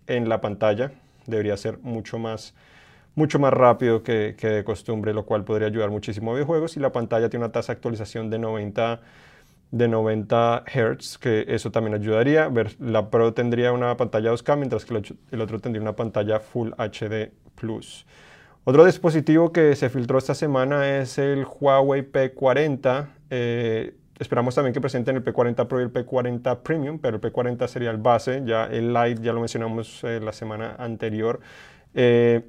en 0.07 0.29
la 0.29 0.41
pantalla 0.41 0.93
debería 1.27 1.57
ser 1.57 1.79
mucho 1.79 2.21
más, 2.21 2.55
mucho 3.17 3.41
más 3.41 3.53
rápido 3.53 4.05
que, 4.05 4.37
que 4.39 4.47
de 4.47 4.65
costumbre, 4.65 5.13
lo 5.13 5.27
cual 5.27 5.45
podría 5.45 5.67
ayudar 5.67 5.91
muchísimo 5.91 6.31
a 6.31 6.35
videojuegos. 6.35 6.77
Y 6.77 6.81
la 6.81 6.93
pantalla 6.93 7.29
tiene 7.31 7.45
una 7.45 7.53
tasa 7.53 7.73
de 7.73 7.77
actualización 7.79 8.31
de 8.31 8.39
90 8.39 9.01
de 9.73 9.89
90 9.89 10.65
Hz, 10.67 11.19
que 11.19 11.47
eso 11.49 11.73
también 11.73 11.95
ayudaría. 11.95 12.49
Ver, 12.49 12.77
la 12.79 13.11
Pro 13.11 13.33
tendría 13.33 13.73
una 13.73 13.97
pantalla 13.97 14.31
2K, 14.31 14.57
mientras 14.57 14.85
que 14.85 15.03
el 15.31 15.41
otro 15.41 15.59
tendría 15.59 15.83
una 15.83 15.97
pantalla 15.97 16.39
Full 16.39 16.71
HD 16.77 17.33
Plus. 17.57 18.07
Otro 18.65 18.85
dispositivo 18.85 19.51
que 19.51 19.75
se 19.75 19.89
filtró 19.89 20.19
esta 20.19 20.35
semana 20.35 20.99
es 21.01 21.19
el 21.19 21.47
Huawei 21.47 22.03
P40. 22.03 23.09
Eh, 23.31 23.95
esperamos 24.19 24.55
también 24.55 24.75
que 24.75 24.81
presenten 24.81 25.17
el 25.17 25.25
P40 25.25 25.67
Pro 25.67 25.81
y 25.81 25.85
el 25.85 25.93
P40 25.93 26.59
Premium, 26.59 26.99
pero 26.99 27.17
el 27.17 27.23
P40 27.23 27.67
sería 27.67 27.91
el 27.91 27.97
base, 27.97 28.43
ya 28.45 28.67
el 28.67 28.93
Lite 28.93 29.23
ya 29.23 29.33
lo 29.33 29.41
mencionamos 29.41 30.05
eh, 30.05 30.21
la 30.23 30.35
semana 30.35 30.77
anterior. 30.79 31.41
Eh, 31.95 32.43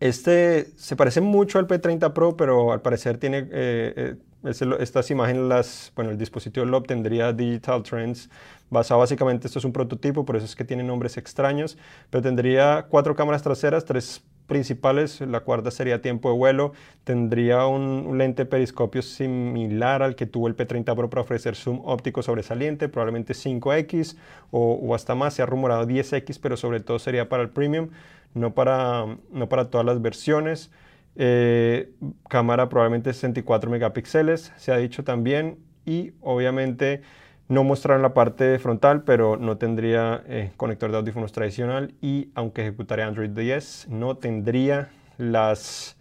este 0.00 0.66
se 0.76 0.96
parece 0.96 1.20
mucho 1.20 1.60
al 1.60 1.68
P30 1.68 2.12
Pro, 2.12 2.36
pero 2.36 2.72
al 2.72 2.82
parecer 2.82 3.18
tiene 3.18 4.18
estas 4.44 5.10
imágenes, 5.10 5.42
las, 5.42 5.92
bueno, 5.94 6.10
el 6.10 6.18
dispositivo 6.18 6.64
lo 6.66 6.78
obtendría 6.78 7.32
Digital 7.32 7.82
Trends, 7.82 8.30
basado 8.70 9.00
básicamente, 9.00 9.46
esto 9.46 9.58
es 9.58 9.64
un 9.64 9.72
prototipo, 9.72 10.24
por 10.24 10.36
eso 10.36 10.46
es 10.46 10.56
que 10.56 10.64
tiene 10.64 10.82
nombres 10.82 11.16
extraños, 11.16 11.76
pero 12.08 12.22
tendría 12.22 12.86
cuatro 12.88 13.14
cámaras 13.14 13.42
traseras, 13.42 13.84
tres 13.84 14.22
principales, 14.46 15.20
la 15.20 15.40
cuarta 15.40 15.70
sería 15.70 16.02
tiempo 16.02 16.28
de 16.28 16.36
vuelo, 16.36 16.72
tendría 17.04 17.66
un, 17.66 18.18
lente 18.18 18.44
periscopio 18.46 19.00
similar 19.00 20.02
al 20.02 20.16
que 20.16 20.26
tuvo 20.26 20.48
el 20.48 20.56
P30 20.56 20.96
Pro 20.96 21.08
para 21.08 21.22
ofrecer 21.22 21.54
zoom 21.54 21.80
óptico 21.84 22.20
sobresaliente, 22.20 22.88
probablemente 22.88 23.32
5X 23.32 24.16
o, 24.50 24.72
o 24.72 24.94
hasta 24.96 25.14
más, 25.14 25.34
se 25.34 25.42
ha 25.42 25.46
rumorado 25.46 25.86
10X, 25.86 26.40
pero 26.42 26.56
sobre 26.56 26.80
todo 26.80 26.98
sería 26.98 27.28
para 27.28 27.44
el 27.44 27.50
Premium, 27.50 27.90
no 28.34 28.52
para, 28.52 29.06
no 29.30 29.48
para 29.48 29.70
todas 29.70 29.86
las 29.86 30.02
versiones. 30.02 30.70
Eh, 31.16 31.90
cámara 32.28 32.68
probablemente 32.68 33.12
64 33.12 33.70
megapíxeles, 33.70 34.52
se 34.56 34.72
ha 34.72 34.76
dicho 34.76 35.04
también, 35.04 35.58
y 35.84 36.12
obviamente 36.20 37.02
no 37.48 37.64
mostraron 37.64 38.02
la 38.02 38.14
parte 38.14 38.58
frontal, 38.60 39.02
pero 39.02 39.36
no 39.36 39.58
tendría 39.58 40.22
eh, 40.28 40.52
conector 40.56 40.92
de 40.92 40.98
audífonos 40.98 41.32
tradicional 41.32 41.94
y 42.00 42.28
aunque 42.36 42.62
ejecutaría 42.62 43.06
Android 43.06 43.30
10, 43.30 43.88
no 43.90 44.16
tendría 44.16 44.90
las, 45.18 45.96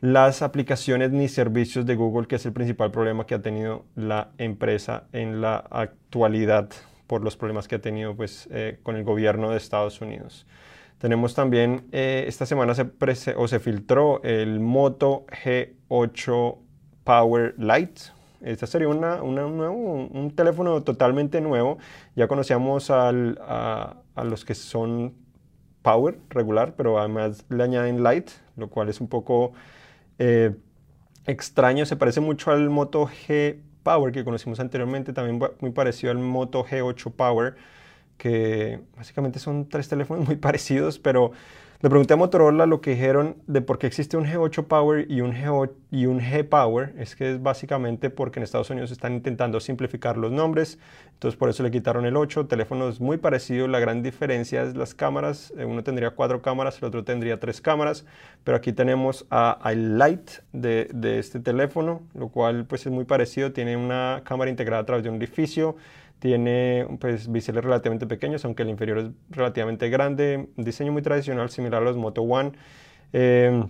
las 0.00 0.42
aplicaciones 0.42 1.12
ni 1.12 1.28
servicios 1.28 1.86
de 1.86 1.94
Google, 1.94 2.26
que 2.26 2.34
es 2.34 2.46
el 2.46 2.52
principal 2.52 2.90
problema 2.90 3.26
que 3.26 3.36
ha 3.36 3.42
tenido 3.42 3.84
la 3.94 4.30
empresa 4.38 5.04
en 5.12 5.40
la 5.40 5.56
actualidad 5.70 6.70
por 7.06 7.22
los 7.22 7.36
problemas 7.36 7.68
que 7.68 7.76
ha 7.76 7.80
tenido 7.80 8.16
pues, 8.16 8.48
eh, 8.50 8.80
con 8.82 8.96
el 8.96 9.04
gobierno 9.04 9.50
de 9.50 9.58
Estados 9.58 10.00
Unidos. 10.00 10.46
Tenemos 11.02 11.34
también, 11.34 11.88
eh, 11.90 12.26
esta 12.28 12.46
semana 12.46 12.76
se, 12.76 12.86
o 13.36 13.48
se 13.48 13.58
filtró 13.58 14.22
el 14.22 14.60
Moto 14.60 15.26
G8 15.44 16.58
Power 17.02 17.56
Lite. 17.58 18.02
Este 18.40 18.68
sería 18.68 18.86
una, 18.86 19.20
un, 19.20 20.32
teléfono 20.36 20.80
totalmente 20.84 21.40
nuevo. 21.40 21.78
Ya 22.14 22.28
conocíamos 22.28 22.88
a, 22.92 23.10
los 24.22 24.44
que 24.44 24.54
son 24.54 25.14
Power 25.82 26.20
regular, 26.30 26.76
pero 26.76 27.00
además 27.00 27.44
le 27.48 27.64
añaden 27.64 28.04
Lite, 28.04 28.34
lo 28.56 28.70
cual 28.70 28.88
es 28.88 29.00
un 29.00 29.08
poco 29.08 29.54
eh, 30.20 30.54
extraño. 31.26 31.84
Se 31.84 31.96
parece 31.96 32.20
mucho 32.20 32.52
al 32.52 32.70
Moto 32.70 33.08
G 33.08 33.58
Power 33.82 34.12
que 34.12 34.22
conocimos 34.22 34.60
anteriormente, 34.60 35.12
también 35.12 35.42
muy 35.58 35.72
parecido 35.72 36.12
al 36.12 36.18
Moto 36.18 36.64
G8 36.64 37.10
Power 37.10 37.56
que 38.22 38.78
básicamente 38.96 39.40
son 39.40 39.68
tres 39.68 39.88
teléfonos 39.88 40.24
muy 40.28 40.36
parecidos, 40.36 41.00
pero 41.00 41.32
le 41.80 41.90
pregunté 41.90 42.14
a 42.14 42.16
Motorola 42.16 42.66
lo 42.66 42.80
que 42.80 42.90
dijeron 42.90 43.34
de 43.48 43.62
por 43.62 43.80
qué 43.80 43.88
existe 43.88 44.16
un 44.16 44.24
G8 44.24 44.66
Power 44.68 45.10
y 45.10 45.22
un, 45.22 45.32
G 45.32 45.70
y 45.90 46.06
un 46.06 46.20
G 46.20 46.48
Power. 46.48 46.94
Es 46.96 47.16
que 47.16 47.32
es 47.32 47.42
básicamente 47.42 48.10
porque 48.10 48.38
en 48.38 48.44
Estados 48.44 48.70
Unidos 48.70 48.92
están 48.92 49.14
intentando 49.14 49.58
simplificar 49.58 50.16
los 50.16 50.30
nombres, 50.30 50.78
entonces 51.14 51.36
por 51.36 51.48
eso 51.48 51.64
le 51.64 51.72
quitaron 51.72 52.06
el 52.06 52.16
8. 52.16 52.46
Teléfonos 52.46 53.00
muy 53.00 53.16
parecidos, 53.16 53.68
la 53.68 53.80
gran 53.80 54.04
diferencia 54.04 54.62
es 54.62 54.76
las 54.76 54.94
cámaras. 54.94 55.52
Eh, 55.58 55.64
uno 55.64 55.82
tendría 55.82 56.10
cuatro 56.10 56.40
cámaras, 56.40 56.78
el 56.78 56.84
otro 56.84 57.02
tendría 57.02 57.40
tres 57.40 57.60
cámaras, 57.60 58.04
pero 58.44 58.56
aquí 58.56 58.72
tenemos 58.72 59.26
al 59.30 59.98
Light 59.98 60.30
de, 60.52 60.88
de 60.94 61.18
este 61.18 61.40
teléfono, 61.40 62.02
lo 62.14 62.28
cual 62.28 62.66
pues 62.66 62.86
es 62.86 62.92
muy 62.92 63.04
parecido. 63.04 63.50
Tiene 63.50 63.76
una 63.76 64.22
cámara 64.22 64.48
integrada 64.48 64.82
a 64.82 64.86
través 64.86 65.02
de 65.02 65.10
un 65.10 65.16
edificio 65.16 65.74
tiene 66.22 66.86
pues, 67.00 67.32
biseles 67.32 67.64
relativamente 67.64 68.06
pequeños, 68.06 68.44
aunque 68.44 68.62
el 68.62 68.68
inferior 68.68 68.98
es 68.98 69.06
relativamente 69.28 69.90
grande. 69.90 70.48
Un 70.56 70.64
diseño 70.64 70.92
muy 70.92 71.02
tradicional, 71.02 71.50
similar 71.50 71.82
a 71.82 71.84
los 71.84 71.96
Moto 71.96 72.22
One. 72.22 72.52
Em, 73.12 73.68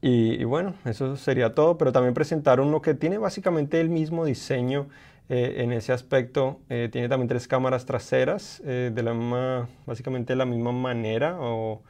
y, 0.00 0.42
bueno, 0.44 0.72
eso 0.86 1.16
sería 1.16 1.54
todo, 1.54 1.76
pero 1.76 1.92
también 1.92 2.14
presentar 2.14 2.58
uno 2.60 2.80
que 2.80 2.94
tiene 2.94 3.18
básicamente 3.18 3.82
el 3.82 3.90
mismo 3.90 4.24
diseño 4.24 4.88
eh, 5.28 5.56
en 5.58 5.72
ese 5.72 5.92
aspecto. 5.92 6.62
Eh, 6.70 6.88
tiene 6.90 7.06
también 7.06 7.28
tres 7.28 7.46
cámaras 7.46 7.84
traseras 7.84 8.62
eh, 8.64 8.90
de 8.90 9.02
la 9.02 9.12
misma, 9.12 9.68
básicamente 9.84 10.32
de 10.32 10.36
la 10.38 10.46
misma 10.46 10.72
manera 10.72 11.36
o, 11.38 11.82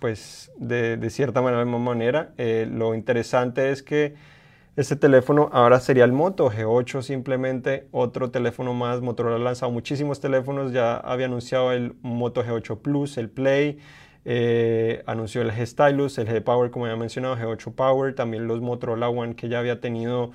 pues 0.00 0.50
de, 0.56 0.96
de, 0.96 1.10
cierta 1.10 1.40
manera 1.40 1.60
de 1.60 1.66
la 1.66 1.70
misma 1.70 1.92
manera. 1.92 2.34
lo 2.66 2.96
interesante 2.96 3.70
es 3.70 3.84
que 3.84 4.33
este 4.76 4.96
teléfono 4.96 5.50
ahora 5.52 5.78
sería 5.78 6.04
el 6.04 6.12
Moto 6.12 6.50
G8, 6.50 7.02
simplemente 7.02 7.86
otro 7.92 8.30
teléfono 8.30 8.74
más. 8.74 9.00
Motorola 9.00 9.36
ha 9.36 9.38
lanzado 9.38 9.70
muchísimos 9.70 10.20
teléfonos, 10.20 10.72
ya 10.72 10.96
había 10.96 11.26
anunciado 11.26 11.70
el 11.72 11.94
Moto 12.02 12.44
G8 12.44 12.80
Plus, 12.80 13.16
el 13.16 13.30
Play, 13.30 13.78
eh, 14.24 15.04
anunció 15.06 15.42
el 15.42 15.52
G 15.52 15.64
Stylus, 15.64 16.18
el 16.18 16.26
G 16.26 16.42
Power, 16.42 16.72
como 16.72 16.88
ya 16.88 16.96
mencionado, 16.96 17.36
G8 17.36 17.72
Power, 17.72 18.14
también 18.16 18.48
los 18.48 18.60
Motorola 18.60 19.08
One 19.08 19.36
que 19.36 19.48
ya 19.48 19.60
había 19.60 19.80
tenido 19.80 20.32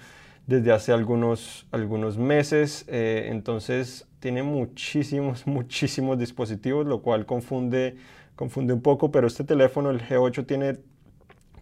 desde 0.47 0.71
hace 0.71 0.93
algunos, 0.93 1.67
algunos 1.71 2.17
meses. 2.17 2.85
Eh, 2.87 3.27
entonces 3.31 4.07
tiene 4.19 4.43
muchísimos, 4.43 5.47
muchísimos 5.47 6.17
dispositivos, 6.17 6.85
lo 6.85 7.01
cual 7.01 7.25
confunde, 7.25 7.97
confunde 8.37 8.71
un 8.73 8.81
poco, 8.81 9.11
pero 9.11 9.27
este 9.27 9.43
teléfono, 9.43 9.89
el 9.89 10.01
G8, 10.01 10.45
tiene 10.45 10.77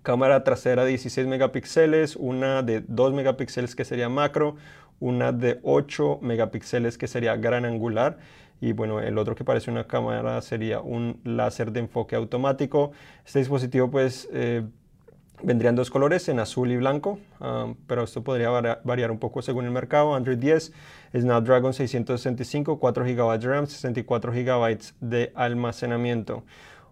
cámara 0.08 0.42
trasera 0.46 0.86
de 0.86 0.92
16 0.92 1.28
megapíxeles, 1.28 2.16
una 2.16 2.64
de 2.64 2.80
2 2.80 3.12
megapíxeles 3.12 3.76
que 3.76 3.84
sería 3.84 4.08
macro, 4.08 4.56
una 5.02 5.34
de 5.34 5.60
8 5.64 6.20
megapíxeles 6.22 6.98
que 6.98 7.10
sería 7.10 7.36
gran 7.36 7.66
angular 7.66 8.18
y 8.62 8.72
bueno, 8.72 9.02
el 9.02 9.18
otro 9.18 9.36
que 9.36 9.44
parece 9.44 9.70
una 9.70 9.86
cámara 9.86 10.42
sería 10.42 10.80
un 10.80 11.20
láser 11.26 11.74
de 11.74 11.82
enfoque 11.82 12.16
automático. 12.16 12.94
Este 13.26 13.40
dispositivo 13.40 13.92
pues 13.92 14.30
eh, 14.32 14.64
vendría 15.44 15.72
en 15.72 15.76
dos 15.76 15.90
colores, 15.90 16.30
en 16.30 16.40
azul 16.40 16.72
y 16.72 16.78
blanco, 16.78 17.20
ah, 17.42 17.74
pero 17.86 18.06
esto 18.06 18.24
podría 18.24 18.50
variar 18.86 19.12
un 19.12 19.20
poco 19.20 19.42
según 19.42 19.66
el 19.66 19.72
mercado. 19.72 20.16
Android 20.16 20.38
10, 20.38 20.72
Snapdragon 21.18 21.74
665, 21.74 22.80
4 22.80 23.04
GB 23.04 23.40
de 23.40 23.48
RAM, 23.50 23.68
64 23.68 24.32
GB 24.32 24.78
de 25.02 25.34
almacenamiento. 25.36 26.46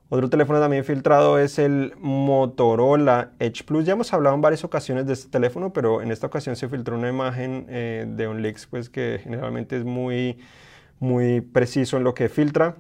Otro 0.07 0.29
teléfono 0.29 0.59
también 0.59 0.85
filtrado 0.85 1.39
es 1.39 1.57
el 1.57 1.93
Motorola 1.99 3.31
Edge 3.39 3.63
Plus. 3.63 3.85
Ya 3.85 3.93
hemos 3.93 4.13
hablado 4.13 4.35
en 4.35 4.41
varias 4.41 4.63
ocasiones 4.63 5.07
de 5.07 5.13
este 5.13 5.29
teléfono, 5.29 5.73
pero 5.73 6.03
en 6.03 6.11
esta 6.11 6.27
ocasión 6.27 6.55
se 6.55 6.69
filtró 6.69 6.95
una 6.95 7.09
imagen 7.09 7.65
eh, 7.69 8.05
de 8.07 8.27
un 8.27 8.45
pues, 8.69 8.89
que 8.89 9.19
generalmente 9.23 9.77
es 9.77 9.83
muy, 9.83 10.37
muy 10.99 11.41
preciso 11.41 11.97
en 11.97 12.03
lo 12.03 12.13
que 12.13 12.29
filtra. 12.29 12.75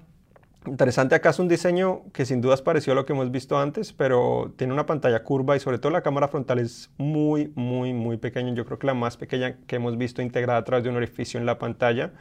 Interesante 0.67 1.15
acá 1.15 1.31
es 1.31 1.39
un 1.39 1.47
diseño 1.47 2.03
que 2.13 2.25
sin 2.25 2.41
duda 2.41 2.53
es 2.53 2.61
parecido 2.61 2.93
a 2.93 2.95
lo 2.95 3.05
que 3.07 3.13
hemos 3.13 3.31
visto 3.31 3.57
antes, 3.57 3.91
pero 3.91 4.53
tiene 4.55 4.73
una 4.73 4.85
pantalla 4.85 5.23
curva 5.23 5.55
y 5.55 5.59
sobre 5.59 5.79
todo 5.79 5.91
la 5.91 6.01
cámara 6.01 6.27
frontal 6.27 6.59
es 6.59 6.91
muy, 6.97 7.51
muy, 7.55 7.93
muy 7.93 8.17
pequeña. 8.17 8.53
Yo 8.53 8.65
creo 8.65 8.77
que 8.77 8.85
la 8.85 8.93
más 8.93 9.17
pequeña 9.17 9.57
que 9.65 9.77
hemos 9.77 9.97
visto 9.97 10.21
integrada 10.21 10.59
a 10.59 10.63
través 10.63 10.83
de 10.83 10.91
un 10.91 10.95
orificio 10.95 11.39
en 11.39 11.47
la 11.47 11.57
pantalla. 11.57 12.11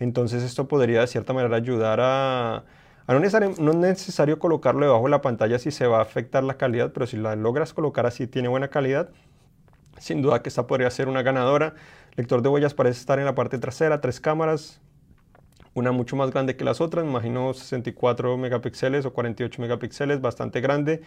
Entonces 0.00 0.42
esto 0.42 0.66
podría 0.66 1.02
de 1.02 1.06
cierta 1.06 1.32
manera 1.32 1.56
ayudar 1.56 2.00
a... 2.02 2.64
no, 3.08 3.24
es 3.24 3.76
necesario 3.76 4.38
colocarlo 4.38 4.84
debajo 4.84 5.04
de 5.04 5.10
la 5.10 5.22
pantalla 5.22 5.58
si 5.58 5.70
se 5.70 5.86
va 5.86 5.98
a 5.98 6.02
afectar 6.02 6.44
la 6.44 6.58
calidad, 6.58 6.92
pero 6.92 7.06
si 7.06 7.16
la 7.16 7.36
logras 7.36 7.72
colocar 7.72 8.04
así 8.04 8.26
tiene 8.26 8.48
buena 8.48 8.68
calidad. 8.68 9.08
Sin 9.98 10.20
duda 10.20 10.42
que 10.42 10.50
esta 10.50 10.66
podría 10.66 10.90
ser 10.90 11.08
una 11.08 11.22
ganadora. 11.22 11.74
Lector 12.16 12.42
de 12.42 12.50
huellas 12.50 12.74
parece 12.74 13.00
estar 13.00 13.18
en 13.18 13.24
la 13.24 13.34
parte 13.34 13.58
trasera, 13.58 14.00
tres 14.00 14.20
cámaras, 14.20 14.80
una 15.74 15.90
mucho 15.92 16.16
más 16.16 16.30
grande 16.30 16.56
que 16.56 16.64
las 16.64 16.80
otras, 16.80 17.04
me 17.04 17.10
imagino 17.10 17.54
64 17.54 18.36
megapíxeles 18.36 19.06
o 19.06 19.12
48 19.12 19.62
megapíxeles, 19.62 20.20
bastante 20.20 20.60
grande. 20.60 21.00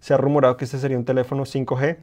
Se 0.00 0.12
ha 0.12 0.16
rumorado 0.16 0.56
que 0.56 0.64
este 0.64 0.78
sería 0.78 0.98
un 0.98 1.04
teléfono 1.04 1.44
5G, 1.44 1.98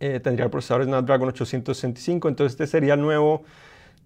eh, 0.00 0.20
tendría 0.20 0.44
el 0.44 0.50
procesador 0.50 0.84
Snapdragon 0.84 1.28
865, 1.28 2.28
entonces 2.28 2.52
este 2.52 2.66
sería 2.66 2.94
el 2.94 3.02
nuevo 3.02 3.44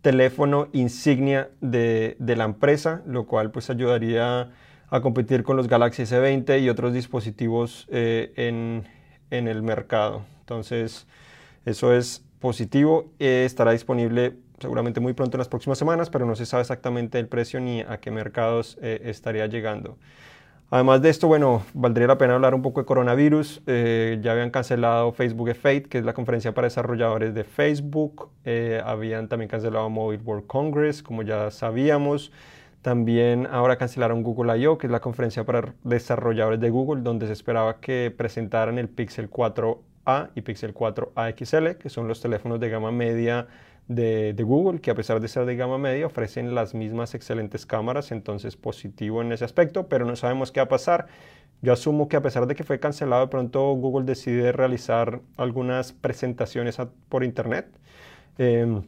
teléfono 0.02 0.68
insignia 0.72 1.50
de, 1.60 2.16
la 2.18 2.44
empresa, 2.44 3.02
lo 3.06 3.26
cual 3.26 3.50
pues 3.50 3.70
ayudaría 3.70 4.50
a 4.90 5.00
competir 5.00 5.42
con 5.42 5.56
los 5.56 5.68
Galaxy 5.68 6.02
S20 6.02 6.60
y 6.60 6.68
otros 6.68 6.92
dispositivos 6.92 7.86
eh, 7.90 8.32
en, 8.36 8.84
en, 9.30 9.48
el 9.48 9.62
mercado. 9.62 10.24
Entonces, 10.40 11.06
eso 11.64 11.94
es 11.94 12.24
positivo. 12.40 13.12
Eh, 13.18 13.44
estará 13.46 13.72
disponible 13.72 14.34
seguramente 14.58 15.00
muy 15.00 15.12
pronto 15.12 15.36
en 15.36 15.38
las 15.38 15.48
próximas 15.48 15.78
semanas, 15.78 16.10
pero 16.10 16.26
no 16.26 16.36
se 16.36 16.46
sabe 16.46 16.62
exactamente 16.62 17.18
el 17.18 17.28
precio 17.28 17.60
ni 17.60 17.80
a 17.80 17.98
qué 17.98 18.10
mercados 18.10 18.78
eh, 18.82 19.00
estaría 19.04 19.46
llegando. 19.46 19.96
Además 20.72 21.02
de 21.02 21.10
esto, 21.10 21.28
bueno, 21.28 21.66
valdría 21.74 22.06
la 22.06 22.16
pena 22.16 22.34
hablar 22.34 22.54
un 22.54 22.62
poco 22.62 22.80
de 22.80 22.86
coronavirus. 22.86 23.60
Eh, 23.66 24.18
ya 24.22 24.32
habían 24.32 24.48
cancelado 24.48 25.12
Facebook 25.12 25.50
F8, 25.50 25.86
que 25.86 25.98
es 25.98 26.04
la 26.06 26.14
conferencia 26.14 26.54
para 26.54 26.64
desarrolladores 26.64 27.34
de 27.34 27.44
Facebook. 27.44 28.30
Eh, 28.46 28.80
habían 28.82 29.28
también 29.28 29.50
cancelado 29.50 29.90
Mobile 29.90 30.22
World 30.24 30.46
Congress, 30.46 31.02
como 31.02 31.24
ya 31.24 31.50
sabíamos. 31.50 32.32
También 32.80 33.46
ahora 33.52 33.76
cancelaron 33.76 34.22
Google 34.22 34.56
I.O., 34.56 34.78
que 34.78 34.86
es 34.86 34.90
la 34.90 35.00
conferencia 35.00 35.44
para 35.44 35.74
desarrolladores 35.84 36.58
de 36.58 36.70
Google, 36.70 37.02
donde 37.02 37.26
se 37.26 37.34
esperaba 37.34 37.78
que 37.78 38.10
presentaran 38.10 38.78
el 38.78 38.88
Pixel 38.88 39.28
4a 39.28 40.30
y 40.34 40.40
Pixel 40.40 40.72
4a 40.72 41.34
XL, 41.36 41.76
que 41.76 41.90
son 41.90 42.08
los 42.08 42.22
teléfonos 42.22 42.60
de 42.60 42.70
gama 42.70 42.90
media 42.90 43.46
de, 43.88 44.34
Google, 44.42 44.80
que 44.80 44.90
a 44.90 44.94
pesar 44.94 45.20
de 45.20 45.28
ser 45.28 45.44
de 45.44 45.56
gama 45.56 45.78
media, 45.78 46.06
ofrecen 46.06 46.54
las 46.54 46.74
mismas 46.74 47.14
excelentes 47.14 47.66
cámaras, 47.66 48.12
entonces 48.12 48.56
positivo 48.56 49.22
en 49.22 49.32
ese 49.32 49.44
aspecto, 49.44 49.88
pero 49.88 50.04
no 50.04 50.16
sabemos 50.16 50.52
qué 50.52 50.60
va 50.60 50.64
a 50.64 50.68
pasar. 50.68 51.06
Yo 51.62 51.72
asumo 51.72 52.08
que 52.08 52.16
a 52.16 52.22
pesar 52.22 52.46
de 52.46 52.54
que 52.54 52.64
fue 52.64 52.80
cancelado, 52.80 53.22
de 53.22 53.28
pronto 53.28 53.72
Google 53.74 54.04
decide 54.04 54.52
realizar 54.52 55.20
algunas 55.36 55.92
presentaciones 55.92 56.78
por 57.08 57.24
internet, 57.24 57.66
em, 58.38 58.82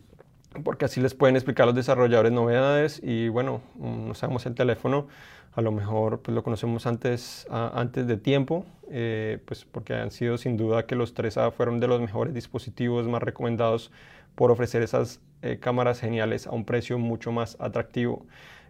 porque 0.63 0.85
así 0.85 1.01
les 1.01 1.15
pueden 1.15 1.37
explicar 1.37 1.67
los 1.67 1.75
desarrolladores 1.75 2.33
novedades 2.33 3.01
y 3.03 3.29
bueno, 3.29 3.61
mm, 3.77 4.09
no 4.09 4.15
sabemos 4.15 4.47
el 4.47 4.55
teléfono, 4.55 5.09
a 5.55 5.61
lo 5.63 5.73
mejor 5.73 6.21
pues, 6.21 6.35
lo 6.35 6.43
conocemos 6.43 6.87
antes, 6.87 7.47
antes 7.51 8.07
de 8.07 8.17
tiempo, 8.17 8.67
eh, 8.91 9.39
pues 9.45 9.65
porque 9.65 9.95
han 9.95 10.11
sido 10.11 10.37
sin 10.37 10.57
duda 10.57 10.87
que 10.87 10.97
los 10.97 11.15
3A 11.15 11.53
fueron 11.53 11.81
de 11.81 11.89
los 11.89 12.01
mejores 12.01 12.35
dispositivos 12.35 13.07
más 13.07 13.23
recomendados 13.23 13.91
por 14.35 14.51
ofrecer 14.51 14.83
esas 14.83 15.21
eh, 15.43 15.59
cámaras 15.61 16.01
geniales 16.01 16.47
a 16.47 16.53
un 16.53 16.65
precio 16.65 16.99
mucho 16.99 17.31
más 17.33 17.57
atractivo. 17.61 18.27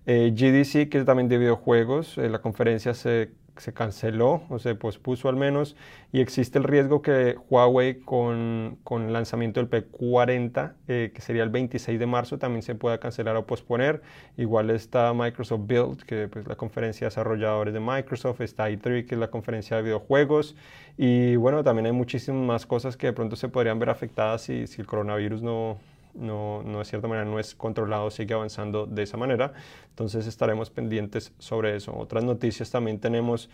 Eh, 0.07 0.33
GDC, 0.35 0.91
que 0.91 0.99
es 0.99 1.05
también 1.07 1.29
de 1.29 1.39
videojuegos, 1.39 2.19
eh, 2.19 2.29
la 2.29 2.41
conferencia 2.41 2.93
se, 2.93 3.31
se, 3.57 3.73
canceló 3.73 4.43
o 4.49 4.59
se 4.59 4.75
pospuso 4.75 5.29
al 5.29 5.37
menos 5.37 5.77
y 6.13 6.21
existe 6.21 6.59
el 6.59 6.65
riesgo 6.65 7.03
que 7.03 7.37
Huawei 7.51 8.01
con, 8.01 8.79
con 8.85 9.03
el 9.07 9.13
lanzamiento 9.13 9.65
del 9.65 9.71
P40, 9.71 10.75
que 10.87 11.21
sería 11.21 11.43
el 11.43 11.51
26 11.51 11.99
de 11.99 12.07
marzo, 12.07 12.39
también 12.39 12.63
se 12.63 12.75
pueda 12.75 12.99
cancelar 12.99 13.37
o 13.37 13.47
posponer. 13.47 14.03
Igual 14.37 14.71
está 14.71 15.13
Microsoft 15.13 15.63
Build, 15.67 16.03
que 16.05 16.25
es 16.25 16.29
pues, 16.29 16.47
la 16.47 16.57
conferencia 16.57 17.07
de 17.07 17.11
desarrolladores 17.11 17.75
de 17.75 17.81
Microsoft, 17.81 18.41
está 18.41 18.71
i3, 18.71 19.07
que 19.07 19.15
es 19.15 19.21
la 19.21 19.29
conferencia 19.29 19.77
de 19.77 19.83
videojuegos 19.83 20.57
y 20.97 21.37
bueno, 21.37 21.65
también 21.65 21.87
hay 21.87 21.93
muchísimas 21.93 22.43
más 22.47 22.67
cosas 22.67 22.97
que 22.97 23.09
de 23.09 23.13
pronto 23.13 23.37
se 23.37 23.49
podrían 23.49 23.79
ver 23.79 23.91
afectadas 23.91 24.43
si, 24.43 24.67
si 24.67 24.81
el 24.81 24.87
coronavirus 24.87 25.43
no, 25.43 25.79
no, 26.15 26.63
no, 26.63 26.79
de 26.81 26.85
cierta 26.85 27.09
manera 27.09 27.25
no 27.29 27.39
es 27.39 27.55
controlado, 27.55 28.11
sigue 28.11 28.35
avanzando 28.35 28.87
de 28.87 29.03
esa 29.03 29.17
manera. 29.17 29.53
Entonces 29.91 30.27
estaremos 30.27 30.71
pendientes 30.71 31.33
sobre 31.39 31.77
eso. 31.77 31.97
Otras 31.97 32.25
noticias 32.25 32.71
también 32.71 32.99
tenemos 32.99 33.51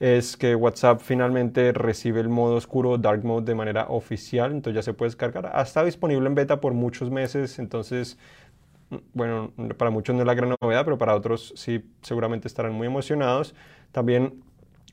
es 0.00 0.36
que 0.36 0.54
WhatsApp 0.54 1.00
finalmente 1.02 1.72
recibe 1.72 2.20
el 2.20 2.28
modo 2.28 2.56
oscuro 2.56 2.98
Dark 2.98 3.24
Mode 3.24 3.46
de 3.46 3.54
manera 3.54 3.86
oficial, 3.88 4.52
entonces 4.52 4.76
ya 4.76 4.82
se 4.82 4.94
puede 4.94 5.08
descargar. 5.08 5.50
Ha 5.52 5.62
estado 5.62 5.86
disponible 5.86 6.26
en 6.28 6.34
beta 6.34 6.60
por 6.60 6.72
muchos 6.72 7.10
meses, 7.10 7.58
entonces, 7.58 8.16
bueno, 9.12 9.52
para 9.76 9.90
muchos 9.90 10.14
no 10.14 10.22
es 10.22 10.26
la 10.26 10.34
gran 10.34 10.54
novedad, 10.60 10.84
pero 10.84 10.98
para 10.98 11.14
otros 11.16 11.52
sí 11.56 11.84
seguramente 12.02 12.46
estarán 12.48 12.72
muy 12.72 12.86
emocionados. 12.86 13.54
También 13.90 14.42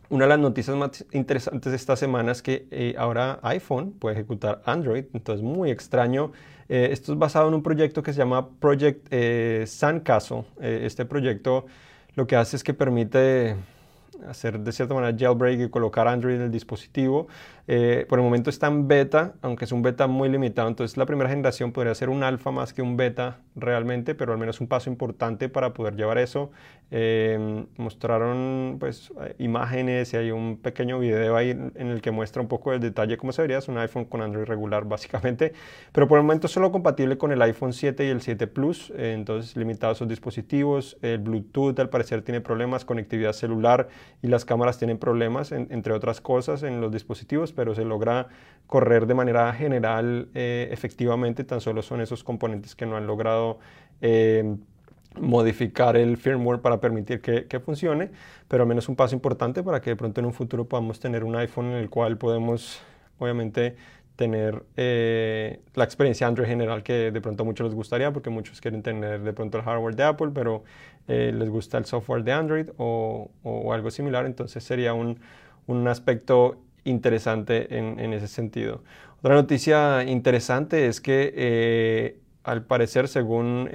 una 0.10 0.26
de 0.26 0.30
las 0.30 0.40
noticias 0.40 0.76
más 0.76 1.06
interesantes 1.12 1.72
de 1.72 1.76
esta 1.76 1.96
semana 1.96 2.32
es 2.32 2.42
que 2.42 2.68
eh, 2.72 2.96
ahora 2.98 3.40
iPhone 3.44 3.92
puede 3.94 4.16
ejecutar 4.16 4.62
Android, 4.66 5.06
entonces 5.14 5.44
muy 5.44 5.72
extraño. 5.72 6.32
Eh, 6.68 6.90
esto 6.92 7.14
es 7.14 7.20
basado 7.20 7.48
en 7.48 7.54
un 7.54 7.64
proyecto 7.64 8.02
que 8.02 8.12
se 8.12 8.20
llama 8.20 8.50
Project 8.60 9.08
eh, 9.12 9.66
Sandcastle. 9.68 10.46
este 10.60 11.06
proyecto 11.06 11.66
lo 12.16 12.26
que 12.26 12.36
hace 12.36 12.56
es 12.56 12.64
que 12.64 12.74
permite 12.74 13.56
hacer 14.28 14.60
de 14.60 14.72
cierta 14.72 14.94
manera 14.94 15.16
jailbreak 15.18 15.60
y 15.60 15.70
colocar 15.70 16.08
Android 16.08 16.36
en 16.36 16.42
el 16.44 16.52
dispositivo. 16.52 17.28
Eh, 17.68 18.06
por 18.08 18.20
el 18.20 18.24
momento 18.24 18.50
está 18.50 18.68
en 18.68 18.88
beta, 18.88 19.34
aunque 19.42 19.66
es 19.66 19.72
un 19.72 19.82
beta 19.82 20.08
muy 20.08 20.30
limitado. 20.30 20.68
Entonces 20.68 20.98
la 20.98 21.06
primera 21.06 21.30
generación 21.30 21.72
podría 21.72 21.96
ser 21.96 22.10
un 22.10 22.24
alfa 22.24 22.52
más 22.52 22.74
que 22.74 22.82
un 22.82 22.98
beta 22.98 23.40
realmente, 23.56 24.16
pero 24.16 24.34
al 24.34 24.38
menos 24.38 24.62
un 24.62 24.68
paso 24.68 24.90
importante 24.90 25.50
para 25.50 25.74
poder 25.74 25.96
llevar 25.96 26.18
eso. 26.18 26.52
Eh, 26.92 27.66
mostraron 27.78 28.78
pues 28.80 29.12
imágenes 29.40 30.14
y 30.14 30.18
hay 30.18 30.32
un 30.32 30.58
pequeño 30.58 31.00
video 31.00 31.36
ahí 31.36 31.50
en 31.50 31.88
el 31.88 32.00
que 32.02 32.12
muestra 32.12 32.44
un 32.44 32.48
poco 32.48 32.74
el 32.74 32.80
detalle 32.80 33.18
cómo 33.18 33.32
se 33.32 33.42
vería. 33.42 33.58
Es 33.58 33.68
un 33.68 33.78
iPhone 33.78 34.06
con 34.06 34.22
Android 34.22 34.46
regular 34.46 34.86
básicamente, 34.88 35.54
pero 35.92 36.08
por 36.08 36.20
el 36.20 36.24
momento 36.24 36.48
solo 36.48 36.72
compatible 36.72 37.18
con 37.18 37.32
el 37.32 37.42
iPhone 37.42 37.74
7 37.74 38.06
y 38.06 38.10
el 38.10 38.22
7 38.22 38.48
Plus. 38.48 38.92
Eh, 38.96 39.14
entonces 39.14 39.56
limitados 39.56 39.98
sus 39.98 40.08
dispositivos. 40.08 40.98
El 41.02 41.20
Bluetooth 41.20 41.80
al 41.80 41.90
parecer 41.90 42.22
tiene 42.22 42.42
problemas, 42.42 42.86
conectividad 42.86 43.34
celular 43.34 43.88
y 44.22 44.28
las 44.28 44.46
cámaras 44.46 44.78
tienen 44.78 44.98
problemas, 44.98 45.52
entre 45.52 45.94
otras 45.94 46.22
cosas, 46.22 46.64
en 46.64 46.82
los 46.82 46.92
dispositivos, 46.92 47.52
pero 47.56 47.76
se 47.76 47.86
logra 47.86 48.28
correr 48.68 49.06
de 49.06 49.14
manera 49.14 49.54
general 49.54 50.30
eh, 50.34 50.70
efectivamente, 50.72 51.44
tan 51.44 51.62
solo 51.62 51.82
son 51.82 52.02
esos 52.02 52.24
componentes 52.24 52.76
que 52.76 52.86
no 52.86 52.98
han 52.98 53.08
logrado 53.08 53.60
eh, 54.02 54.56
modificar 55.20 55.96
el 55.96 56.18
firmware 56.18 56.62
para 56.62 56.80
permitir 56.82 57.22
que, 57.22 57.46
que, 57.46 57.60
funcione, 57.60 58.12
pero 58.48 58.64
al 58.64 58.70
menos 58.70 58.90
un 58.90 58.96
paso 58.96 59.16
importante 59.16 59.64
para 59.64 59.82
que 59.82 59.92
de 59.92 59.96
pronto 59.96 60.20
en 60.20 60.26
un 60.26 60.34
futuro 60.34 60.66
podamos 60.66 61.00
tener 61.00 61.24
un 61.24 61.36
iPhone 61.36 61.68
en 61.68 61.78
el 61.78 61.90
cual 61.90 62.18
podemos 62.18 62.82
obviamente 63.20 63.76
tener 64.16 64.64
eh, 64.78 65.60
la 65.74 65.84
experiencia 65.84 66.28
Android 66.28 66.48
general 66.48 66.84
que 66.84 67.12
de 67.12 67.22
pronto 67.22 67.44
a 67.44 67.46
muchos 67.46 67.66
les 67.66 67.76
gustaría, 67.76 68.12
porque 68.12 68.30
muchos 68.30 68.62
quieren 68.62 68.82
tener 68.82 69.22
de 69.22 69.34
pronto 69.34 69.58
el 69.58 69.64
hardware 69.64 69.96
de 69.96 70.04
Apple, 70.04 70.32
pero 70.34 70.64
eh, 71.08 71.32
les 71.34 71.50
gusta 71.50 71.78
el 71.78 71.86
software 71.86 72.24
de 72.24 72.32
Android 72.32 72.70
o, 72.78 73.30
o 73.44 73.74
algo 73.74 73.92
similar, 73.92 74.26
entonces 74.26 74.64
sería 74.64 74.94
un, 74.94 75.20
un 75.68 75.88
aspecto 75.88 76.58
interesante 76.86 77.78
en, 77.78 78.14
ese 78.14 78.28
sentido. 78.28 78.82
Otra 79.20 79.36
noticia 79.36 80.04
interesante 80.04 80.88
es 80.88 81.02
que 81.02 81.34
eh, 81.36 82.20
al 82.44 82.64
parecer, 82.64 83.08
según 83.08 83.70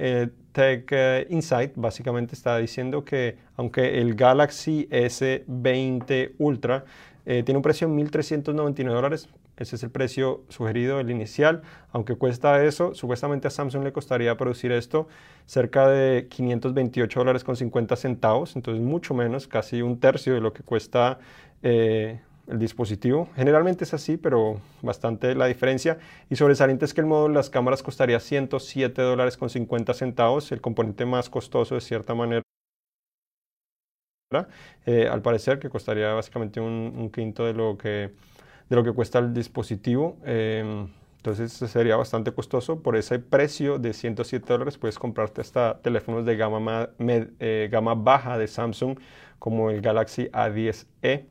Tech 0.53 0.91
Insight, 1.29 1.73
básicamente 1.75 2.35
está 2.35 2.57
diciendo 2.57 3.05
que 3.05 3.37
aunque 3.57 3.99
el 3.99 4.15
Galaxy 4.15 4.87
S20 4.89 6.33
Ultra 6.39 6.85
tiene 7.25 7.55
un 7.55 7.61
precio 7.61 7.87
de 7.87 7.93
1.399 7.93 8.93
dólares, 8.93 9.29
ese 9.61 9.75
es 9.75 9.83
el 9.83 9.91
precio 9.91 10.43
sugerido, 10.49 10.99
el 10.99 11.11
inicial. 11.11 11.61
Aunque 11.91 12.15
cuesta 12.15 12.63
eso, 12.63 12.95
supuestamente 12.95 13.47
a 13.47 13.51
Samsung 13.51 13.83
le 13.83 13.93
costaría 13.93 14.35
producir 14.35 14.71
esto 14.71 15.07
cerca 15.45 15.87
de 15.87 16.27
528 16.29 17.19
dólares 17.19 17.43
con 17.43 17.55
50 17.55 17.95
centavos, 17.95 18.55
entonces 18.55 18.83
mucho 18.83 19.13
menos, 19.13 19.47
casi 19.47 19.81
un 19.81 19.99
tercio 19.99 20.33
de 20.33 20.41
lo 20.41 20.53
que 20.53 20.63
cuesta 20.63 21.19
eh, 21.61 22.21
el 22.51 22.59
dispositivo. 22.59 23.29
Generalmente 23.35 23.83
es 23.85 23.93
así, 23.93 24.17
pero 24.17 24.61
bastante 24.81 25.35
la 25.35 25.47
diferencia. 25.47 25.97
Y 26.29 26.35
sobresaliente 26.35 26.85
es 26.85 26.93
que 26.93 27.01
el 27.01 27.07
módulo 27.07 27.29
de 27.29 27.39
las 27.39 27.49
cámaras 27.49 27.83
costaría 27.83 28.19
107 28.19 29.01
dólares 29.01 29.37
con 29.37 29.49
50 29.49 29.93
centavos, 29.93 30.51
el 30.51 30.61
componente 30.61 31.05
más 31.05 31.29
costoso 31.29 31.75
de 31.75 31.81
cierta 31.81 32.13
manera. 32.15 32.43
Eh, 34.85 35.07
al 35.09 35.21
parecer 35.21 35.59
que 35.59 35.69
costaría 35.69 36.13
básicamente 36.13 36.61
un 36.61 37.09
quinto 37.11 37.45
de 37.45 37.53
lo 37.53 37.77
que 37.77 38.11
de 38.69 38.77
lo 38.77 38.83
que 38.85 38.93
cuesta 38.93 39.19
el 39.19 39.33
dispositivo. 39.33 40.17
Em, 40.25 40.89
Entonces 41.17 41.53
sería 41.53 41.97
bastante 41.97 42.33
costoso. 42.33 42.83
Por 42.83 42.97
ese 42.97 43.19
precio 43.19 43.79
de 43.79 43.93
107 43.93 44.47
dólares 44.53 44.77
puedes 44.77 44.99
comprarte 44.99 45.41
hasta 45.41 45.81
teléfonos 45.81 46.25
de 46.25 46.37
gama, 46.37 46.91
eh, 46.99 47.69
gama 47.71 47.95
baja 47.95 48.37
de 48.39 48.47
Samsung 48.47 48.99
como 49.39 49.71
el 49.71 49.81
Galaxy 49.81 50.29
A10e. 50.33 51.27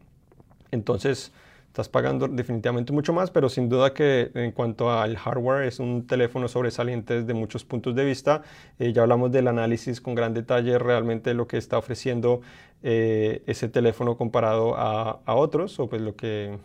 Entonces 0.70 1.32
estás 1.70 1.88
pagando 1.88 2.26
definitivamente 2.26 2.92
mucho 2.92 3.12
más, 3.12 3.30
pero 3.30 3.48
sin 3.48 3.68
duda 3.68 3.94
que 3.94 4.32
en 4.34 4.50
cuanto 4.50 4.90
al 4.90 5.16
hardware 5.16 5.68
es 5.68 5.78
un 5.78 6.04
teléfono 6.04 6.48
sobresaliente 6.48 7.20
desde 7.20 7.32
muchos 7.32 7.64
puntos 7.64 7.94
de 7.94 8.04
vista. 8.04 8.42
Eh, 8.80 8.92
ya 8.92 9.02
hablamos 9.02 9.30
del 9.30 9.46
análisis 9.46 10.00
con 10.00 10.16
gran 10.16 10.34
detalle, 10.34 10.80
realmente 10.80 11.32
lo 11.32 11.46
que 11.46 11.58
está 11.58 11.78
ofreciendo 11.78 12.40
eh, 12.82 13.42
ese 13.46 13.68
teléfono 13.68 14.16
comparado 14.16 14.74
a, 14.76 15.20
otros, 15.26 15.78
o 15.78 15.88
pues 15.88 16.02
lo 16.02 16.16
que 16.16 16.58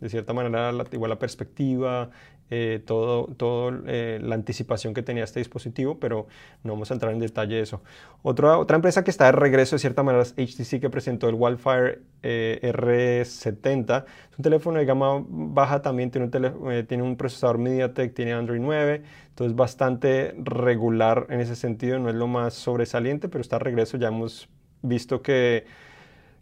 de 0.00 0.08
cierta 0.08 0.32
manera 0.32 0.72
igual 0.90 1.10
la 1.10 1.18
perspectiva, 1.18 2.10
eh, 2.50 2.82
todo, 2.84 3.26
todo 3.36 3.72
eh, 3.86 4.18
la 4.22 4.34
anticipación 4.34 4.94
que 4.94 5.02
tenía 5.02 5.24
este 5.24 5.40
dispositivo, 5.40 5.98
pero 5.98 6.26
no 6.64 6.72
vamos 6.72 6.90
a 6.90 6.94
entrar 6.94 7.12
en 7.12 7.18
detalle 7.18 7.56
de 7.56 7.62
eso. 7.62 7.82
Otra, 8.22 8.58
otra 8.58 8.76
empresa 8.76 9.04
que 9.04 9.10
está 9.10 9.26
de 9.26 9.32
regreso 9.32 9.76
de 9.76 9.80
cierta 9.80 10.02
manera 10.02 10.22
es 10.22 10.32
HTC 10.32 10.80
que 10.80 10.90
presentó 10.90 11.28
el 11.28 11.34
Wildfire 11.34 12.00
eh, 12.22 12.58
R70. 12.62 14.04
Es 14.32 14.38
un 14.38 14.42
teléfono 14.42 14.78
de 14.78 14.86
gama 14.86 15.24
baja, 15.28 15.82
también 15.82 16.10
tiene 16.10 16.26
un, 16.26 16.86
tiene 16.86 17.02
un 17.02 17.16
procesador 17.16 17.58
MediaTek, 17.58 18.14
tiene 18.14 18.32
Android 18.32 18.60
9, 18.60 19.02
entonces 19.28 19.54
bastante 19.54 20.34
regular 20.38 21.26
en 21.28 21.40
ese 21.40 21.54
sentido, 21.54 21.98
no 21.98 22.08
es 22.08 22.14
lo 22.14 22.28
más 22.28 22.54
sobresaliente, 22.54 23.28
pero 23.28 23.42
está 23.42 23.58
de 23.58 23.64
regreso, 23.64 23.98
ya 23.98 24.08
hemos 24.08 24.48
visto 24.82 25.22
que 25.22 25.66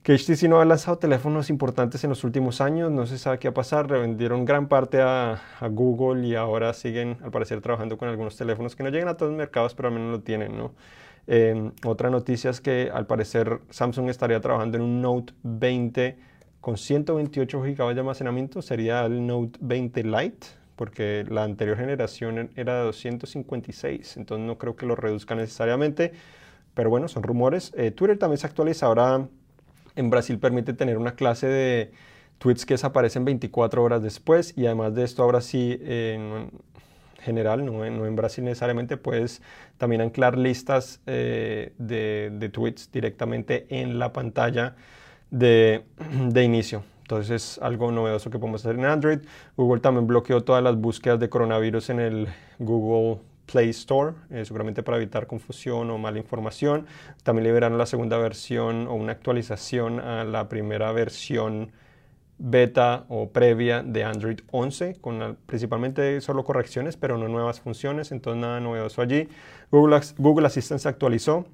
que 0.06 0.16
HTC 0.16 0.44
no 0.44 0.60
ha 0.60 0.64
lanzado 0.64 0.98
teléfonos 0.98 1.50
importantes 1.50 2.04
en 2.04 2.10
los 2.10 2.22
últimos 2.22 2.60
años, 2.60 2.92
no 2.92 3.06
se 3.06 3.18
sabe 3.18 3.40
qué 3.40 3.48
va 3.48 3.50
a 3.50 3.54
pasar, 3.54 3.90
revendieron 3.90 4.44
gran 4.44 4.68
parte 4.68 5.00
a, 5.02 5.42
Google 5.68 6.24
y 6.24 6.36
ahora 6.36 6.72
siguen 6.74 7.16
al 7.24 7.32
parecer 7.32 7.60
trabajando 7.60 7.98
con 7.98 8.08
algunos 8.08 8.36
teléfonos 8.36 8.76
que 8.76 8.84
no 8.84 8.90
llegan 8.90 9.08
a 9.08 9.16
todos 9.16 9.32
los 9.32 9.36
mercados, 9.36 9.74
pero 9.74 9.88
al 9.88 9.94
menos 9.94 10.12
lo 10.12 10.20
tienen. 10.20 10.56
¿no? 10.56 10.74
Em, 11.26 11.72
otra 11.84 12.08
noticia 12.08 12.50
es 12.50 12.60
que 12.60 12.88
al 12.94 13.08
parecer 13.08 13.58
Samsung 13.70 14.08
estaría 14.08 14.40
trabajando 14.40 14.76
en 14.76 14.84
un 14.84 15.02
Note 15.02 15.32
20 15.42 16.16
con 16.60 16.76
128 16.76 17.60
GB 17.60 17.94
de 17.94 18.00
almacenamiento, 18.00 18.62
sería 18.62 19.04
el 19.06 19.26
Note 19.26 19.58
20 19.60 20.04
Lite, 20.04 20.46
porque 20.76 21.24
la 21.28 21.42
anterior 21.42 21.78
generación 21.78 22.50
era 22.54 22.78
de 22.78 22.84
256, 22.84 24.18
entonces 24.18 24.46
no 24.46 24.56
creo 24.56 24.76
que 24.76 24.86
lo 24.86 24.94
reduzca 24.94 25.34
necesariamente, 25.34 26.12
pero 26.74 26.90
bueno, 26.90 27.08
son 27.08 27.24
rumores. 27.24 27.72
Eh, 27.76 27.90
Twitter 27.90 28.16
también 28.16 28.38
se 28.38 28.46
actualiza 28.46 28.86
ahora 28.86 29.26
en 29.96 30.10
Brasil 30.10 30.38
permite 30.38 30.72
tener 30.72 30.98
una 30.98 31.14
clase 31.14 31.46
de 31.46 31.92
tweets 32.38 32.66
que 32.66 32.74
desaparecen 32.74 33.24
24 33.24 33.82
horas 33.82 34.02
después 34.02 34.52
y 34.56 34.66
además 34.66 34.94
de 34.94 35.04
esto 35.04 35.22
ahora 35.22 35.40
sí 35.40 35.78
en 35.82 36.50
general, 37.26 37.64
no 37.66 37.84
en, 37.84 38.16
Brasil 38.16 38.44
necesariamente, 38.44 38.96
puedes 38.96 39.42
también 39.78 40.00
anclar 40.00 40.38
listas 40.38 41.00
eh, 41.06 41.72
de, 41.78 42.50
tweets 42.52 42.90
directamente 42.92 43.66
en 43.68 43.98
la 43.98 44.12
pantalla 44.12 44.76
de, 45.30 45.84
de 46.28 46.44
inicio. 46.44 46.84
Entonces 47.02 47.30
es 47.30 47.62
algo 47.62 47.90
novedoso 47.90 48.30
que 48.30 48.38
podemos 48.38 48.64
hacer 48.64 48.76
en 48.76 48.84
Android. 48.84 49.18
Google 49.56 49.80
también 49.80 50.06
bloqueó 50.06 50.42
todas 50.42 50.62
las 50.62 50.76
búsquedas 50.76 51.20
de 51.20 51.28
coronavirus 51.28 51.90
en 51.90 52.00
el 52.00 52.28
Google 52.58 53.20
Play 53.46 53.70
Store, 53.70 54.14
eh, 54.30 54.44
seguramente 54.44 54.82
para 54.82 54.96
evitar 54.98 55.26
confusión 55.26 55.90
o 55.90 55.98
mala 55.98 56.18
información. 56.18 56.86
También 57.22 57.44
liberarán 57.44 57.78
la 57.78 57.86
segunda 57.86 58.18
versión 58.18 58.86
o 58.88 58.94
una 58.94 59.12
actualización 59.12 60.00
a 60.00 60.24
la 60.24 60.48
primera 60.48 60.92
versión 60.92 61.72
beta 62.38 63.06
o 63.08 63.30
previa 63.30 63.82
de 63.82 64.04
Android 64.04 64.40
11, 64.50 64.96
con 65.00 65.38
principalmente 65.46 66.20
solo 66.20 66.44
correcciones, 66.44 66.96
pero 66.96 67.16
no 67.16 67.28
nuevas 67.28 67.60
funciones, 67.60 68.12
entonces 68.12 68.40
nada 68.40 68.60
novedoso 68.60 69.00
allí. 69.00 69.28
Google, 69.70 70.00
Google 70.18 70.46
Assistant 70.46 70.80
se 70.80 70.88
actualizó 70.88 71.46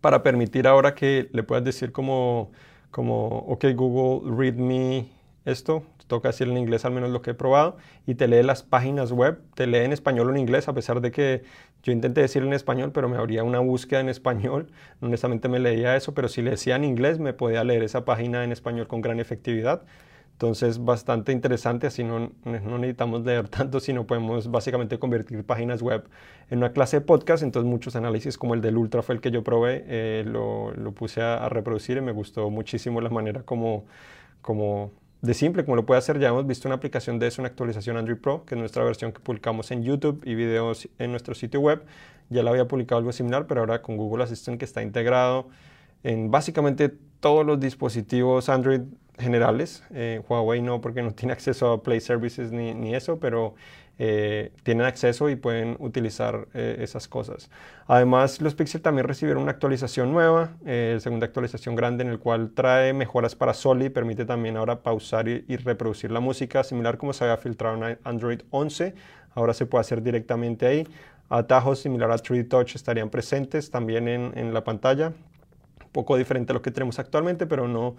para 0.00 0.22
permitir 0.22 0.66
ahora 0.66 0.94
que 0.94 1.30
le 1.32 1.42
puedas 1.42 1.64
decir 1.64 1.90
como, 1.90 2.50
como 2.90 3.28
ok 3.28 3.64
Google, 3.74 4.36
read 4.36 4.54
me 4.54 5.13
esto, 5.44 5.84
toca 6.06 6.28
decir 6.28 6.48
en 6.48 6.56
inglés 6.56 6.84
al 6.84 6.92
menos 6.92 7.10
lo 7.10 7.22
que 7.22 7.30
he 7.30 7.34
probado, 7.34 7.76
y 8.06 8.14
te 8.14 8.28
lee 8.28 8.42
las 8.42 8.62
páginas 8.62 9.12
web, 9.12 9.40
te 9.54 9.66
lee 9.66 9.78
en 9.78 9.92
español 9.92 10.28
o 10.28 10.30
en 10.30 10.38
inglés, 10.38 10.68
a 10.68 10.74
pesar 10.74 11.00
de 11.00 11.10
que 11.10 11.42
yo 11.82 11.92
intenté 11.92 12.22
decir 12.22 12.42
en 12.42 12.52
español, 12.52 12.92
pero 12.92 13.08
me 13.08 13.16
abría 13.18 13.44
una 13.44 13.60
búsqueda 13.60 14.00
en 14.00 14.08
español, 14.08 14.70
honestamente 15.00 15.48
me 15.48 15.58
leía 15.58 15.96
eso, 15.96 16.14
pero 16.14 16.28
si 16.28 16.42
le 16.42 16.52
decía 16.52 16.76
en 16.76 16.84
inglés 16.84 17.18
me 17.18 17.32
podía 17.32 17.64
leer 17.64 17.82
esa 17.82 18.04
página 18.04 18.44
en 18.44 18.52
español 18.52 18.86
con 18.86 19.00
gran 19.00 19.20
efectividad. 19.20 19.82
Entonces, 20.34 20.84
bastante 20.84 21.30
interesante, 21.30 21.86
así 21.86 22.02
no, 22.02 22.32
no, 22.44 22.78
necesitamos 22.78 23.24
leer 23.24 23.48
tanto, 23.50 23.78
sino 23.78 24.04
podemos 24.04 24.50
básicamente 24.50 24.98
convertir 24.98 25.44
páginas 25.44 25.80
web 25.80 26.08
en 26.50 26.58
una 26.58 26.72
clase 26.72 26.98
de 26.98 27.00
podcast. 27.06 27.44
Entonces, 27.44 27.70
muchos 27.70 27.94
análisis 27.94 28.36
como 28.36 28.54
el 28.54 28.60
del 28.60 28.76
Ultra 28.76 29.02
fue 29.02 29.14
el 29.14 29.20
que 29.20 29.30
yo 29.30 29.44
probé, 29.44 29.84
eh, 29.86 30.24
lo, 30.26 30.72
lo, 30.72 30.90
puse 30.92 31.22
a, 31.22 31.36
a, 31.36 31.48
reproducir 31.48 31.98
y 31.98 32.00
me 32.00 32.10
gustó 32.10 32.50
muchísimo 32.50 33.00
la 33.00 33.10
manera 33.10 33.42
como, 33.44 33.84
como 34.42 34.90
de 35.24 35.34
simple 35.34 35.64
como 35.64 35.76
lo 35.76 35.86
puede 35.86 35.98
hacer. 35.98 36.18
Ya 36.18 36.28
hemos 36.28 36.46
visto 36.46 36.68
una 36.68 36.76
aplicación 36.76 37.18
de 37.18 37.28
eso, 37.28 37.40
una 37.40 37.48
actualización 37.48 37.96
Android 37.96 38.18
Pro, 38.18 38.44
que 38.44 38.54
es 38.54 38.58
nuestra 38.58 38.84
versión 38.84 39.12
que 39.12 39.20
publicamos 39.20 39.70
en 39.70 39.82
YouTube 39.82 40.22
y 40.24 40.34
videos 40.34 40.88
en 40.98 41.10
nuestro 41.10 41.34
sitio 41.34 41.60
web. 41.60 41.82
Ya 42.28 42.42
la 42.42 42.50
había 42.50 42.68
publicado 42.68 42.98
algo 42.98 43.12
similar, 43.12 43.46
pero 43.46 43.60
ahora 43.60 43.80
con 43.80 43.96
Google 43.96 44.24
Assistant 44.24 44.58
que 44.58 44.64
está 44.64 44.82
integrado 44.82 45.48
en 46.02 46.30
básicamente 46.30 46.92
todos 47.20 47.46
los 47.46 47.58
dispositivos 47.58 48.50
Android 48.50 48.82
generales. 49.18 49.82
Eh, 49.92 50.20
Huawei 50.28 50.60
no, 50.60 50.80
porque 50.80 51.02
no 51.02 51.12
tiene 51.12 51.32
acceso 51.32 51.72
a 51.72 51.82
Play 51.82 52.00
Services 52.00 52.52
ni, 52.52 52.74
ni 52.74 52.94
eso, 52.94 53.18
pero 53.18 53.54
eh, 53.96 54.50
tienen 54.64 54.86
acceso 54.86 55.30
y 55.30 55.36
pueden 55.36 55.76
utilizar 55.78 56.48
eh, 56.52 56.78
esas 56.80 57.06
cosas. 57.06 57.48
Además, 57.86 58.40
los 58.40 58.56
Pixel 58.56 58.80
también 58.80 59.06
recibieron 59.06 59.42
una 59.44 59.52
actualización 59.52 60.12
nueva, 60.12 60.50
eh, 60.66 60.98
segunda 61.00 61.26
actualización 61.26 61.76
grande 61.76 62.02
en 62.02 62.10
el 62.10 62.18
cual 62.18 62.50
trae 62.50 62.92
mejoras 62.92 63.36
para 63.36 63.54
Soli, 63.54 63.90
permite 63.90 64.24
también 64.24 64.56
ahora 64.56 64.82
pausar 64.82 65.28
y, 65.28 65.44
reproducir 65.58 66.10
la 66.10 66.18
música, 66.18 66.64
similar 66.64 66.98
como 66.98 67.12
se 67.12 67.22
había 67.22 67.36
filtrado 67.36 67.86
en 67.86 67.98
Android 68.02 68.40
11, 68.50 68.94
ahora 69.36 69.54
se 69.54 69.64
puede 69.66 69.82
hacer 69.82 70.02
directamente 70.02 70.66
ahí. 70.66 70.88
Atajos 71.28 71.78
similar 71.78 72.10
a 72.10 72.16
3D 72.16 72.48
Touch 72.48 72.74
estarían 72.74 73.10
presentes 73.10 73.70
también 73.70 74.08
en, 74.08 74.36
en 74.36 74.52
la 74.52 74.64
pantalla, 74.64 75.08
un 75.08 75.90
poco 75.92 76.16
diferente 76.16 76.52
a 76.52 76.54
lo 76.54 76.62
que 76.62 76.72
tenemos 76.72 76.98
actualmente, 76.98 77.46
pero 77.46 77.68
no 77.68 77.94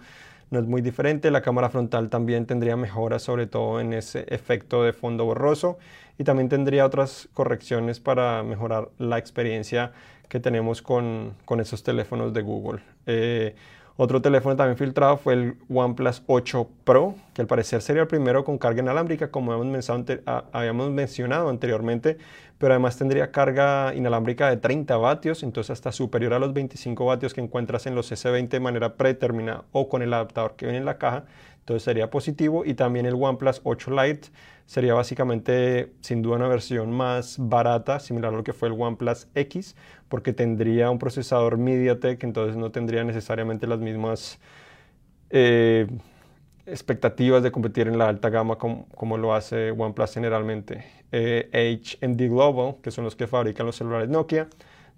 no 0.50 0.58
es 0.60 0.66
muy 0.66 0.82
diferente. 0.82 1.30
La 1.30 1.42
cámara 1.42 1.70
frontal 1.70 2.08
también 2.08 2.46
tendría 2.46 2.76
mejoras, 2.76 3.22
sobre 3.22 3.46
todo 3.46 3.80
en 3.80 3.92
ese 3.92 4.24
efecto 4.28 4.82
de 4.82 4.92
fondo 4.92 5.24
borroso. 5.24 5.78
Y 6.18 6.24
también 6.24 6.48
tendría 6.48 6.86
otras 6.86 7.28
correcciones 7.34 8.00
para 8.00 8.42
mejorar 8.42 8.88
la 8.98 9.18
experiencia 9.18 9.92
que 10.28 10.40
tenemos 10.40 10.82
con, 10.82 11.34
con 11.44 11.60
esos 11.60 11.82
teléfonos 11.82 12.32
de 12.32 12.42
Google. 12.42 12.80
Eh, 13.06 13.54
otro 13.98 14.20
teléfono 14.20 14.56
también 14.56 14.76
filtrado 14.76 15.16
fue 15.16 15.32
el 15.32 15.56
OnePlus 15.70 16.22
8 16.26 16.68
Pro, 16.84 17.14
que 17.32 17.40
al 17.40 17.48
parecer 17.48 17.80
sería 17.80 18.02
el 18.02 18.08
primero 18.08 18.44
con 18.44 18.58
carga 18.58 18.82
inalámbrica, 18.82 19.30
como 19.30 19.52
habíamos 19.52 20.90
mencionado 20.90 21.48
anteriormente, 21.48 22.18
pero 22.58 22.72
además 22.72 22.96
tendría 22.96 23.30
carga 23.30 23.94
inalámbrica 23.94 24.48
de 24.48 24.56
30 24.56 24.96
vatios, 24.96 25.42
entonces 25.42 25.70
hasta 25.70 25.92
superior 25.92 26.32
a 26.34 26.38
los 26.38 26.52
25 26.54 27.04
vatios 27.04 27.34
que 27.34 27.40
encuentras 27.40 27.86
en 27.86 27.94
los 27.94 28.10
S20 28.10 28.48
de 28.48 28.60
manera 28.60 28.94
predeterminada 28.96 29.64
o 29.72 29.88
con 29.88 30.02
el 30.02 30.12
adaptador 30.14 30.56
que 30.56 30.66
viene 30.66 30.78
en 30.78 30.84
la 30.86 30.98
caja, 30.98 31.24
entonces 31.58 31.82
sería 31.82 32.10
positivo. 32.10 32.64
Y 32.64 32.74
también 32.74 33.06
el 33.06 33.14
OnePlus 33.14 33.60
8 33.64 33.90
Lite 33.90 34.28
sería 34.66 34.94
básicamente 34.94 35.92
sin 36.00 36.22
duda 36.22 36.36
una 36.36 36.48
versión 36.48 36.90
más 36.92 37.36
barata, 37.38 38.00
similar 38.00 38.32
a 38.32 38.36
lo 38.36 38.44
que 38.44 38.52
fue 38.52 38.68
el 38.68 38.80
OnePlus 38.80 39.28
X, 39.34 39.76
porque 40.08 40.32
tendría 40.32 40.90
un 40.90 40.98
procesador 40.98 41.58
MediaTek, 41.58 42.22
entonces 42.24 42.56
no 42.56 42.70
tendría 42.70 43.04
necesariamente 43.04 43.66
las 43.66 43.80
mismas 43.80 44.38
eh, 45.30 45.86
expectativas 46.66 47.42
de 47.42 47.52
competir 47.52 47.88
en 47.88 47.98
la 47.98 48.08
alta 48.08 48.28
gama 48.28 48.56
como, 48.58 49.18
lo 49.18 49.34
hace 49.34 49.70
OnePlus 49.70 50.12
generalmente. 50.12 50.84
Eh, 51.12 51.80
HMD 52.02 52.28
Global, 52.28 52.76
que 52.82 52.90
son 52.90 53.04
los 53.04 53.16
que 53.16 53.26
fabrican 53.26 53.66
los 53.66 53.76
celulares 53.76 54.08
Nokia, 54.08 54.48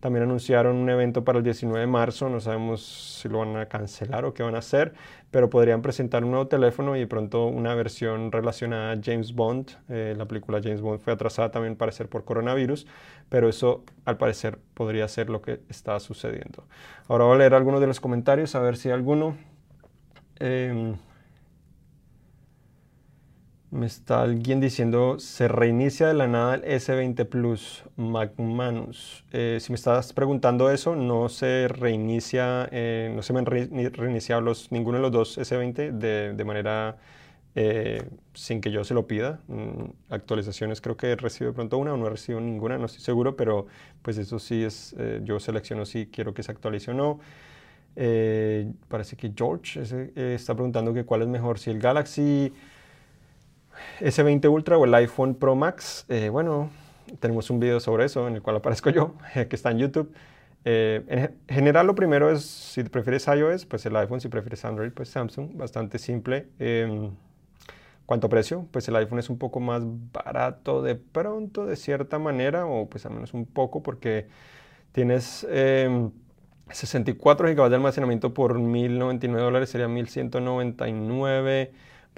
también 0.00 0.22
anunciaron 0.22 0.76
un 0.76 0.88
evento 0.88 1.24
para 1.24 1.38
el 1.38 1.44
19 1.44 1.81
de 1.81 1.87
marzo, 1.87 2.28
no 2.28 2.38
sabemos 2.40 3.18
si 3.20 3.28
lo 3.28 3.40
van 3.40 3.57
a 3.57 3.66
cancelar 3.66 4.24
o 4.24 4.33
qué 4.33 4.44
van 4.44 4.54
a 4.54 4.59
hacer, 4.59 4.94
pero 5.33 5.50
podrían 5.50 5.83
presentar 5.83 6.24
un 6.24 6.31
nuevo 6.31 6.46
teléfono 6.46 6.94
y 6.96 7.00
de 7.00 7.07
pronto 7.09 7.46
una 7.46 7.74
versión 7.74 8.31
relacionada 8.31 8.92
a 8.92 8.96
James 9.02 9.35
Bond. 9.35 9.72
Eh, 9.88 10.14
la 10.16 10.26
película 10.26 10.61
James 10.62 10.81
Bond 10.81 11.00
fue 11.00 11.12
atrasada 11.12 11.50
también 11.50 11.74
para 11.74 11.90
ser 11.90 12.09
por 12.09 12.24
coronavirus, 12.24 12.87
pero 13.28 13.48
eso 13.48 13.85
al 14.04 14.16
parecer 14.18 14.59
podría 14.74 15.09
ser 15.09 15.31
lo 15.31 15.42
que 15.42 15.61
está 15.68 15.98
sucediendo. 15.98 16.64
Ahora 17.09 17.24
voy 17.24 17.35
a 17.35 17.38
leer 17.38 17.54
algunos 17.54 17.81
de 17.81 17.88
los 17.88 17.98
comentarios, 17.98 18.54
a 18.54 18.61
ver 18.61 18.76
si 18.76 18.90
alguno... 18.90 19.37
Em, 20.38 20.96
me 23.70 23.87
está 23.87 24.22
alguien 24.22 24.61
diciendo, 24.61 25.18
se 25.18 25.46
reinicia 25.46 26.07
de 26.07 26.14
la 26.14 26.26
nada 26.26 26.54
el 26.54 26.62
S20 26.62 27.26
Plus 27.26 27.85
McManus. 27.96 29.24
Eh, 29.33 29.59
si 29.61 29.72
me 29.72 29.76
estás 29.76 30.12
preguntando 30.14 30.70
eso, 30.70 30.96
no 30.96 31.28
se 31.28 31.68
reinicia, 31.68 32.68
eh, 32.72 33.12
no 33.14 33.22
se 33.22 33.33
me 33.35 33.40
han 33.40 33.46
reiniciado 33.46 34.52
ninguno 34.70 34.96
de 34.98 35.02
los 35.02 35.12
dos 35.12 35.38
S20 35.38 35.92
de, 35.92 36.33
de 36.33 36.44
manera 36.44 36.96
eh, 37.54 38.09
sin 38.33 38.62
que 38.62 38.70
yo 38.70 38.85
se 38.85 38.94
lo 38.94 39.07
pida. 39.07 39.40
Mm, 39.48 39.90
actualizaciones 40.09 40.81
creo 40.81 40.96
que 40.96 41.14
recibo 41.16 41.52
pronto 41.52 41.76
una 41.76 41.92
o 41.92 41.96
no 41.98 42.09
recibo 42.09 42.40
ninguna, 42.40 42.78
no 42.78 42.87
estoy 42.87 43.02
seguro, 43.02 43.37
pero 43.37 43.66
pues 44.00 44.16
eso 44.16 44.38
sí 44.38 44.64
es, 44.64 44.94
eh, 44.98 45.20
yo 45.24 45.40
selecciono 45.40 45.85
si 45.85 46.07
quiero 46.07 46.33
que 46.33 46.42
se 46.42 46.52
actualice 46.52 46.92
o 46.92 46.94
no. 46.94 47.20
Parece 48.88 49.16
que 49.16 49.33
George 49.37 49.83
está 50.35 50.54
preguntando 50.54 50.94
que 50.94 51.04
cuál 51.04 51.22
es 51.22 51.28
mejor, 51.28 51.59
si 51.59 51.70
el 51.70 51.81
Galaxy 51.81 52.52
S20 54.00 54.50
Ultra 54.50 54.78
o 54.78 54.84
el 54.84 54.94
iPhone 54.94 55.34
Pro 55.34 55.54
Max. 55.54 56.06
bueno, 56.30 56.70
tenemos 57.20 57.50
un 57.50 57.60
video 57.60 57.80
sobre 57.80 58.04
eso 58.04 58.28
en 58.28 58.34
el 58.36 58.42
cual 58.42 58.56
aparezco 58.56 58.90
yo, 58.90 59.14
que 59.34 59.56
está 59.56 59.70
en 59.70 59.78
YouTube. 59.78 60.12
en 60.64 61.34
general 61.48 61.86
lo 61.86 61.94
primero 61.94 62.30
es, 62.30 62.44
si 62.44 62.82
prefieres 62.84 63.26
iOS, 63.26 63.66
pues 63.66 63.86
el 63.86 63.96
iPhone, 63.96 64.20
si 64.20 64.28
prefieres 64.28 64.64
Android, 64.64 64.92
pues 64.92 65.08
Samsung, 65.08 65.56
bastante 65.56 65.98
simple. 65.98 66.48
Em, 66.58 67.10
¿Cuánto 68.08 68.30
precio? 68.30 68.66
Pues 68.70 68.88
el 68.88 68.96
iPhone 68.96 69.18
es 69.18 69.28
un 69.28 69.36
poco 69.36 69.60
más 69.60 69.82
barato 69.84 70.80
de 70.82 70.94
pronto, 70.94 71.66
de 71.66 71.76
cierta 71.76 72.18
manera, 72.18 72.64
o 72.64 72.88
pues 72.88 73.04
al 73.04 73.12
menos 73.12 73.34
un 73.34 73.44
poco, 73.44 73.82
porque 73.82 74.28
tienes 74.92 75.46
64 76.70 77.48
em, 77.48 77.54
GB 77.54 77.68
de 77.68 77.74
almacenamiento 77.74 78.32
por 78.32 78.58
1.099 78.58 79.36
dólares, 79.38 79.68
sería 79.68 79.88
1.199. 79.88 81.68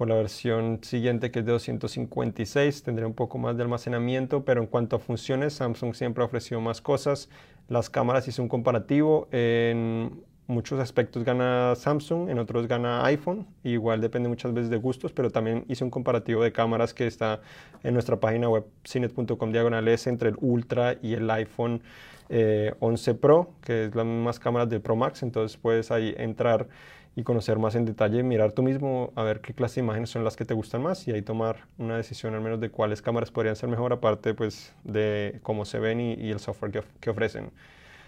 Por 0.01 0.09
la 0.09 0.15
versión 0.15 0.79
siguiente, 0.81 1.31
que 1.31 1.41
es 1.41 1.45
de 1.45 1.53
256, 1.53 2.85
tendría 2.85 3.07
un 3.07 3.13
poco 3.13 3.37
más 3.37 3.59
de 3.59 3.65
almacenamiento, 3.65 4.47
pero 4.47 4.63
en 4.63 4.67
cuanto 4.67 4.97
a 4.97 4.99
funciones, 4.99 5.53
Samsung 5.53 5.95
siempre 5.95 6.23
ha 6.23 6.25
ofrecido 6.25 6.59
más 6.63 6.81
cosas. 6.81 7.29
Las 7.69 7.91
cámaras 7.91 8.27
hice 8.27 8.41
un 8.41 8.49
comparativo. 8.49 9.29
En 9.31 10.23
muchos 10.47 10.81
aspectos 10.81 11.23
gana 11.23 11.75
Samsung, 11.77 12.31
en 12.31 12.39
otros 12.39 12.67
gana 12.67 13.05
iPhone. 13.05 13.47
Igual 13.63 14.01
depende 14.01 14.31
muchas 14.31 14.55
veces 14.55 14.71
de 14.71 14.79
gustos, 14.79 15.13
pero 15.13 15.29
también 15.29 15.67
hice 15.69 15.85
un 15.85 15.91
comparativo 15.91 16.43
de 16.43 16.51
cámaras 16.51 16.95
que 16.95 17.07
está 17.07 17.43
en 17.83 17.93
nuestra 17.93 18.19
página 18.19 18.49
web 18.49 18.65
cinet.com 18.89 19.53
diagonal 19.53 19.87
entre 19.87 20.31
el 20.31 20.37
Ultra 20.41 20.97
y 21.03 21.13
el 21.13 21.31
iPhone 21.31 21.83
11 22.31 23.11
eh, 23.11 23.15
Pro, 23.17 23.51
que 23.61 23.85
es 23.85 23.95
las 23.95 24.07
mismas 24.07 24.39
cámaras 24.39 24.71
del 24.71 24.81
Pro 24.81 24.97
Max. 24.97 25.23
Entonces 25.23 25.59
puedes 25.59 25.91
ahí 25.91 26.15
entrar 26.17 26.69
y 27.17 27.23
conocer 27.23 27.59
más 27.59 27.75
en 27.75 27.85
detalle, 27.85 28.23
mirar 28.23 28.53
tú 28.53 28.63
mismo 28.63 29.13
a 29.17 29.23
ver 29.23 29.41
qué 29.41 29.53
clase 29.53 29.81
de 29.81 29.85
imágenes 29.85 30.11
son 30.11 30.25
las 30.25 30.37
que 30.37 30.45
te 30.45 30.55
gustan 30.55 30.83
más 30.83 31.07
y 31.09 31.13
ahí 31.13 31.23
tomar 31.23 31.67
una 31.77 31.97
decisión 31.97 32.35
al 32.35 32.41
menos 32.41 32.61
de 32.61 32.71
cuáles 32.71 33.03
cámaras 33.03 33.31
podrían 33.31 33.57
ser 33.57 33.69
mejor, 33.69 33.93
aparte 33.93 34.35
pues 34.35 34.73
de 34.85 35.41
cómo 35.43 35.65
se 35.65 35.79
ven 35.79 36.01
y, 36.01 36.31
el 36.31 36.39
software 36.41 36.85
que 37.01 37.11
ofrecen. 37.11 37.51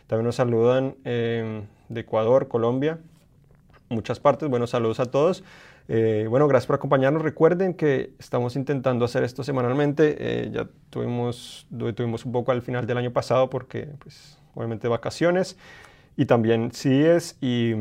También 0.06 0.26
nos 0.26 0.36
saludan 0.36 0.94
em, 1.04 1.66
de 1.88 2.00
Ecuador, 2.00 2.48
Colombia, 2.48 2.98
muchas 3.88 4.20
partes. 4.20 4.48
Buenos 4.48 4.70
saludos 4.70 5.00
a 5.00 5.06
todos. 5.06 5.44
Eh, 5.88 6.26
bueno, 6.28 6.48
gracias 6.48 6.66
por 6.66 6.76
acompañarnos. 6.76 7.22
Recuerden 7.22 7.74
que 7.74 8.12
estamos 8.18 8.56
intentando 8.56 9.04
hacer 9.04 9.24
esto 9.24 9.42
semanalmente. 9.42 10.16
Eh, 10.18 10.50
ya 10.52 10.68
tuvimos, 10.90 11.66
tuvimos 11.94 12.24
un 12.24 12.32
poco 12.32 12.52
al 12.52 12.62
final 12.62 12.86
del 12.86 12.98
año 12.98 13.12
pasado 13.12 13.48
porque, 13.48 13.88
pues, 14.00 14.38
obviamente 14.54 14.86
vacaciones 14.86 15.56
y 16.16 16.26
también 16.26 16.72
CIES 16.72 17.38
y 17.40 17.74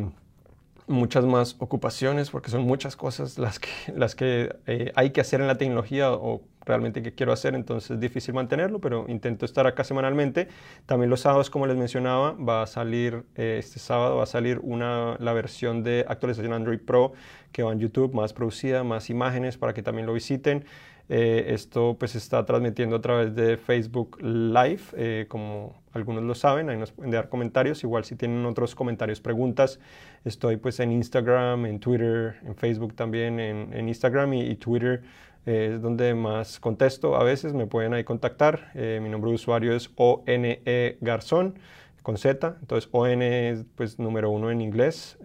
muchas 0.91 1.25
más 1.25 1.55
ocupaciones 1.59 2.29
porque 2.29 2.51
son 2.51 2.61
muchas 2.63 2.95
cosas 2.95 3.37
las 3.37 3.59
que, 3.59 3.69
las 3.95 4.15
que 4.15 4.55
eh, 4.67 4.91
hay 4.95 5.11
que 5.11 5.21
hacer 5.21 5.41
en 5.41 5.47
la 5.47 5.57
tecnología 5.57 6.11
o 6.11 6.41
realmente 6.65 7.01
que 7.01 7.13
quiero 7.13 7.33
hacer, 7.33 7.55
entonces 7.55 7.91
es 7.91 7.99
difícil 7.99 8.33
mantenerlo, 8.33 8.79
pero 8.79 9.05
intento 9.07 9.45
estar 9.45 9.65
acá 9.65 9.83
semanalmente. 9.83 10.47
También 10.85 11.09
los 11.09 11.21
sábados, 11.21 11.49
como 11.49 11.65
les 11.65 11.75
mencionaba, 11.75 12.33
va 12.33 12.63
a 12.63 12.67
salir, 12.67 13.23
eh, 13.35 13.57
este 13.59 13.79
sábado 13.79 14.17
va 14.17 14.23
a 14.23 14.27
salir 14.27 14.59
una, 14.61 15.17
la 15.19 15.33
versión 15.33 15.83
de 15.83 16.05
actualización 16.07 16.53
Android 16.53 16.79
Pro 16.79 17.13
que 17.51 17.63
va 17.63 17.71
en 17.71 17.79
YouTube, 17.79 18.13
más 18.13 18.33
producida, 18.33 18.83
más 18.83 19.09
imágenes 19.09 19.57
para 19.57 19.73
que 19.73 19.83
también 19.83 20.05
lo 20.05 20.13
visiten. 20.13 20.65
Eh, 21.13 21.53
esto 21.53 21.97
pues 21.99 22.11
se 22.11 22.19
está 22.19 22.45
transmitiendo 22.45 22.95
a 22.95 23.01
través 23.01 23.35
de 23.35 23.57
Facebook 23.57 24.17
Live, 24.21 24.81
eh, 24.95 25.25
como 25.27 25.75
algunos 25.91 26.23
lo 26.23 26.33
saben, 26.33 26.69
ahí 26.69 26.77
nos 26.77 26.93
pueden 26.93 27.11
dar 27.11 27.27
comentarios, 27.27 27.83
igual 27.83 28.05
si 28.05 28.15
tienen 28.15 28.45
otros 28.45 28.75
comentarios, 28.75 29.19
preguntas, 29.19 29.81
estoy 30.23 30.55
pues 30.55 30.79
en 30.79 30.93
Instagram, 30.93 31.65
en 31.65 31.81
Twitter, 31.81 32.37
en 32.45 32.55
Facebook 32.55 32.93
también, 32.93 33.41
en, 33.41 33.89
Instagram 33.89 34.35
y, 34.35 34.55
Twitter 34.55 35.01
eh, 35.45 35.73
es 35.73 35.81
donde 35.81 36.13
más 36.13 36.61
contesto, 36.61 37.17
a 37.17 37.25
veces 37.25 37.51
me 37.51 37.67
pueden 37.67 37.93
ahí 37.93 38.05
contactar, 38.05 38.71
mi 38.73 39.09
nombre 39.09 39.31
de 39.31 39.35
usuario 39.35 39.75
es 39.75 39.91
ONE 39.97 40.97
Garzón 41.01 41.59
con 42.03 42.17
Z, 42.17 42.55
entonces 42.61 42.89
ON 42.93 43.21
es 43.21 43.65
pues 43.75 43.99
número 43.99 44.29
uno 44.29 44.49
en 44.49 44.61
inglés, 44.61 45.17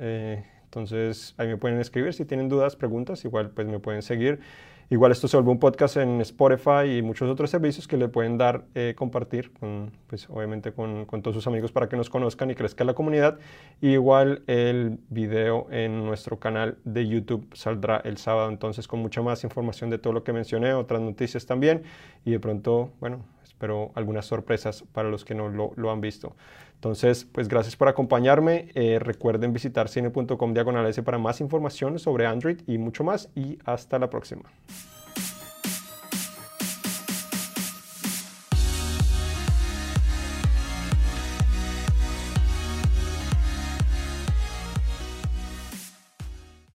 entonces 0.64 1.36
ahí 1.38 1.46
me 1.46 1.56
pueden 1.56 1.78
escribir. 1.78 2.12
Si 2.12 2.24
tienen 2.24 2.48
dudas, 2.48 2.74
preguntas, 2.74 3.24
igual 3.24 3.50
pues 3.50 3.68
me 3.68 3.78
pueden 3.78 4.02
seguir. 4.02 4.40
Igual 4.88 5.10
esto 5.10 5.26
se 5.26 5.36
vuelve 5.36 5.50
un 5.50 5.58
podcast 5.58 5.96
en 5.96 6.20
Spotify 6.20 6.98
y 6.98 7.02
muchos 7.02 7.28
otros 7.28 7.50
servicios 7.50 7.88
que 7.88 7.96
le 7.96 8.06
pueden 8.06 8.38
dar, 8.38 8.66
eh, 8.76 8.94
compartir, 8.96 9.52
con, 9.52 9.90
pues 10.06 10.30
obviamente 10.30 10.70
con, 10.72 11.06
con, 11.06 11.22
todos 11.22 11.34
sus 11.34 11.48
amigos 11.48 11.72
para 11.72 11.88
que 11.88 11.96
nos 11.96 12.08
conozcan 12.08 12.52
y 12.52 12.54
crezca 12.54 12.84
la 12.84 12.94
comunidad. 12.94 13.40
igual 13.80 14.44
el 14.46 15.00
video 15.08 15.66
en 15.72 16.04
nuestro 16.06 16.38
canal 16.38 16.78
de 16.84 17.08
YouTube 17.08 17.48
saldrá 17.52 17.96
el 18.04 18.16
sábado, 18.16 18.48
entonces 18.48 18.86
con 18.86 19.00
mucha 19.00 19.22
más 19.22 19.42
información 19.42 19.90
de 19.90 19.98
todo 19.98 20.12
lo 20.12 20.22
que 20.22 20.32
mencioné, 20.32 20.72
otras 20.72 21.00
noticias 21.00 21.46
también 21.46 21.82
y 22.24 22.30
de 22.30 22.38
pronto, 22.38 22.92
bueno, 23.00 23.24
espero 23.42 23.90
algunas 23.96 24.26
sorpresas 24.26 24.84
para 24.92 25.08
los 25.08 25.24
que 25.24 25.34
no 25.34 25.48
lo, 25.48 25.72
lo 25.74 25.90
han 25.90 26.00
visto. 26.00 26.36
Entonces, 26.76 27.24
pues 27.24 27.48
gracias 27.48 27.74
por 27.74 27.88
acompañarme. 27.88 28.70
Eh, 28.74 28.98
recuerden 29.00 29.52
visitar 29.52 29.88
cine.com 29.88 30.54
diagonal 30.54 30.92
para 31.04 31.18
más 31.18 31.40
información 31.40 31.98
sobre 31.98 32.26
Android 32.26 32.60
y 32.66 32.78
mucho 32.78 33.02
más. 33.02 33.28
Y 33.34 33.58
hasta 33.64 33.98
la 33.98 34.08
próxima. 34.08 34.42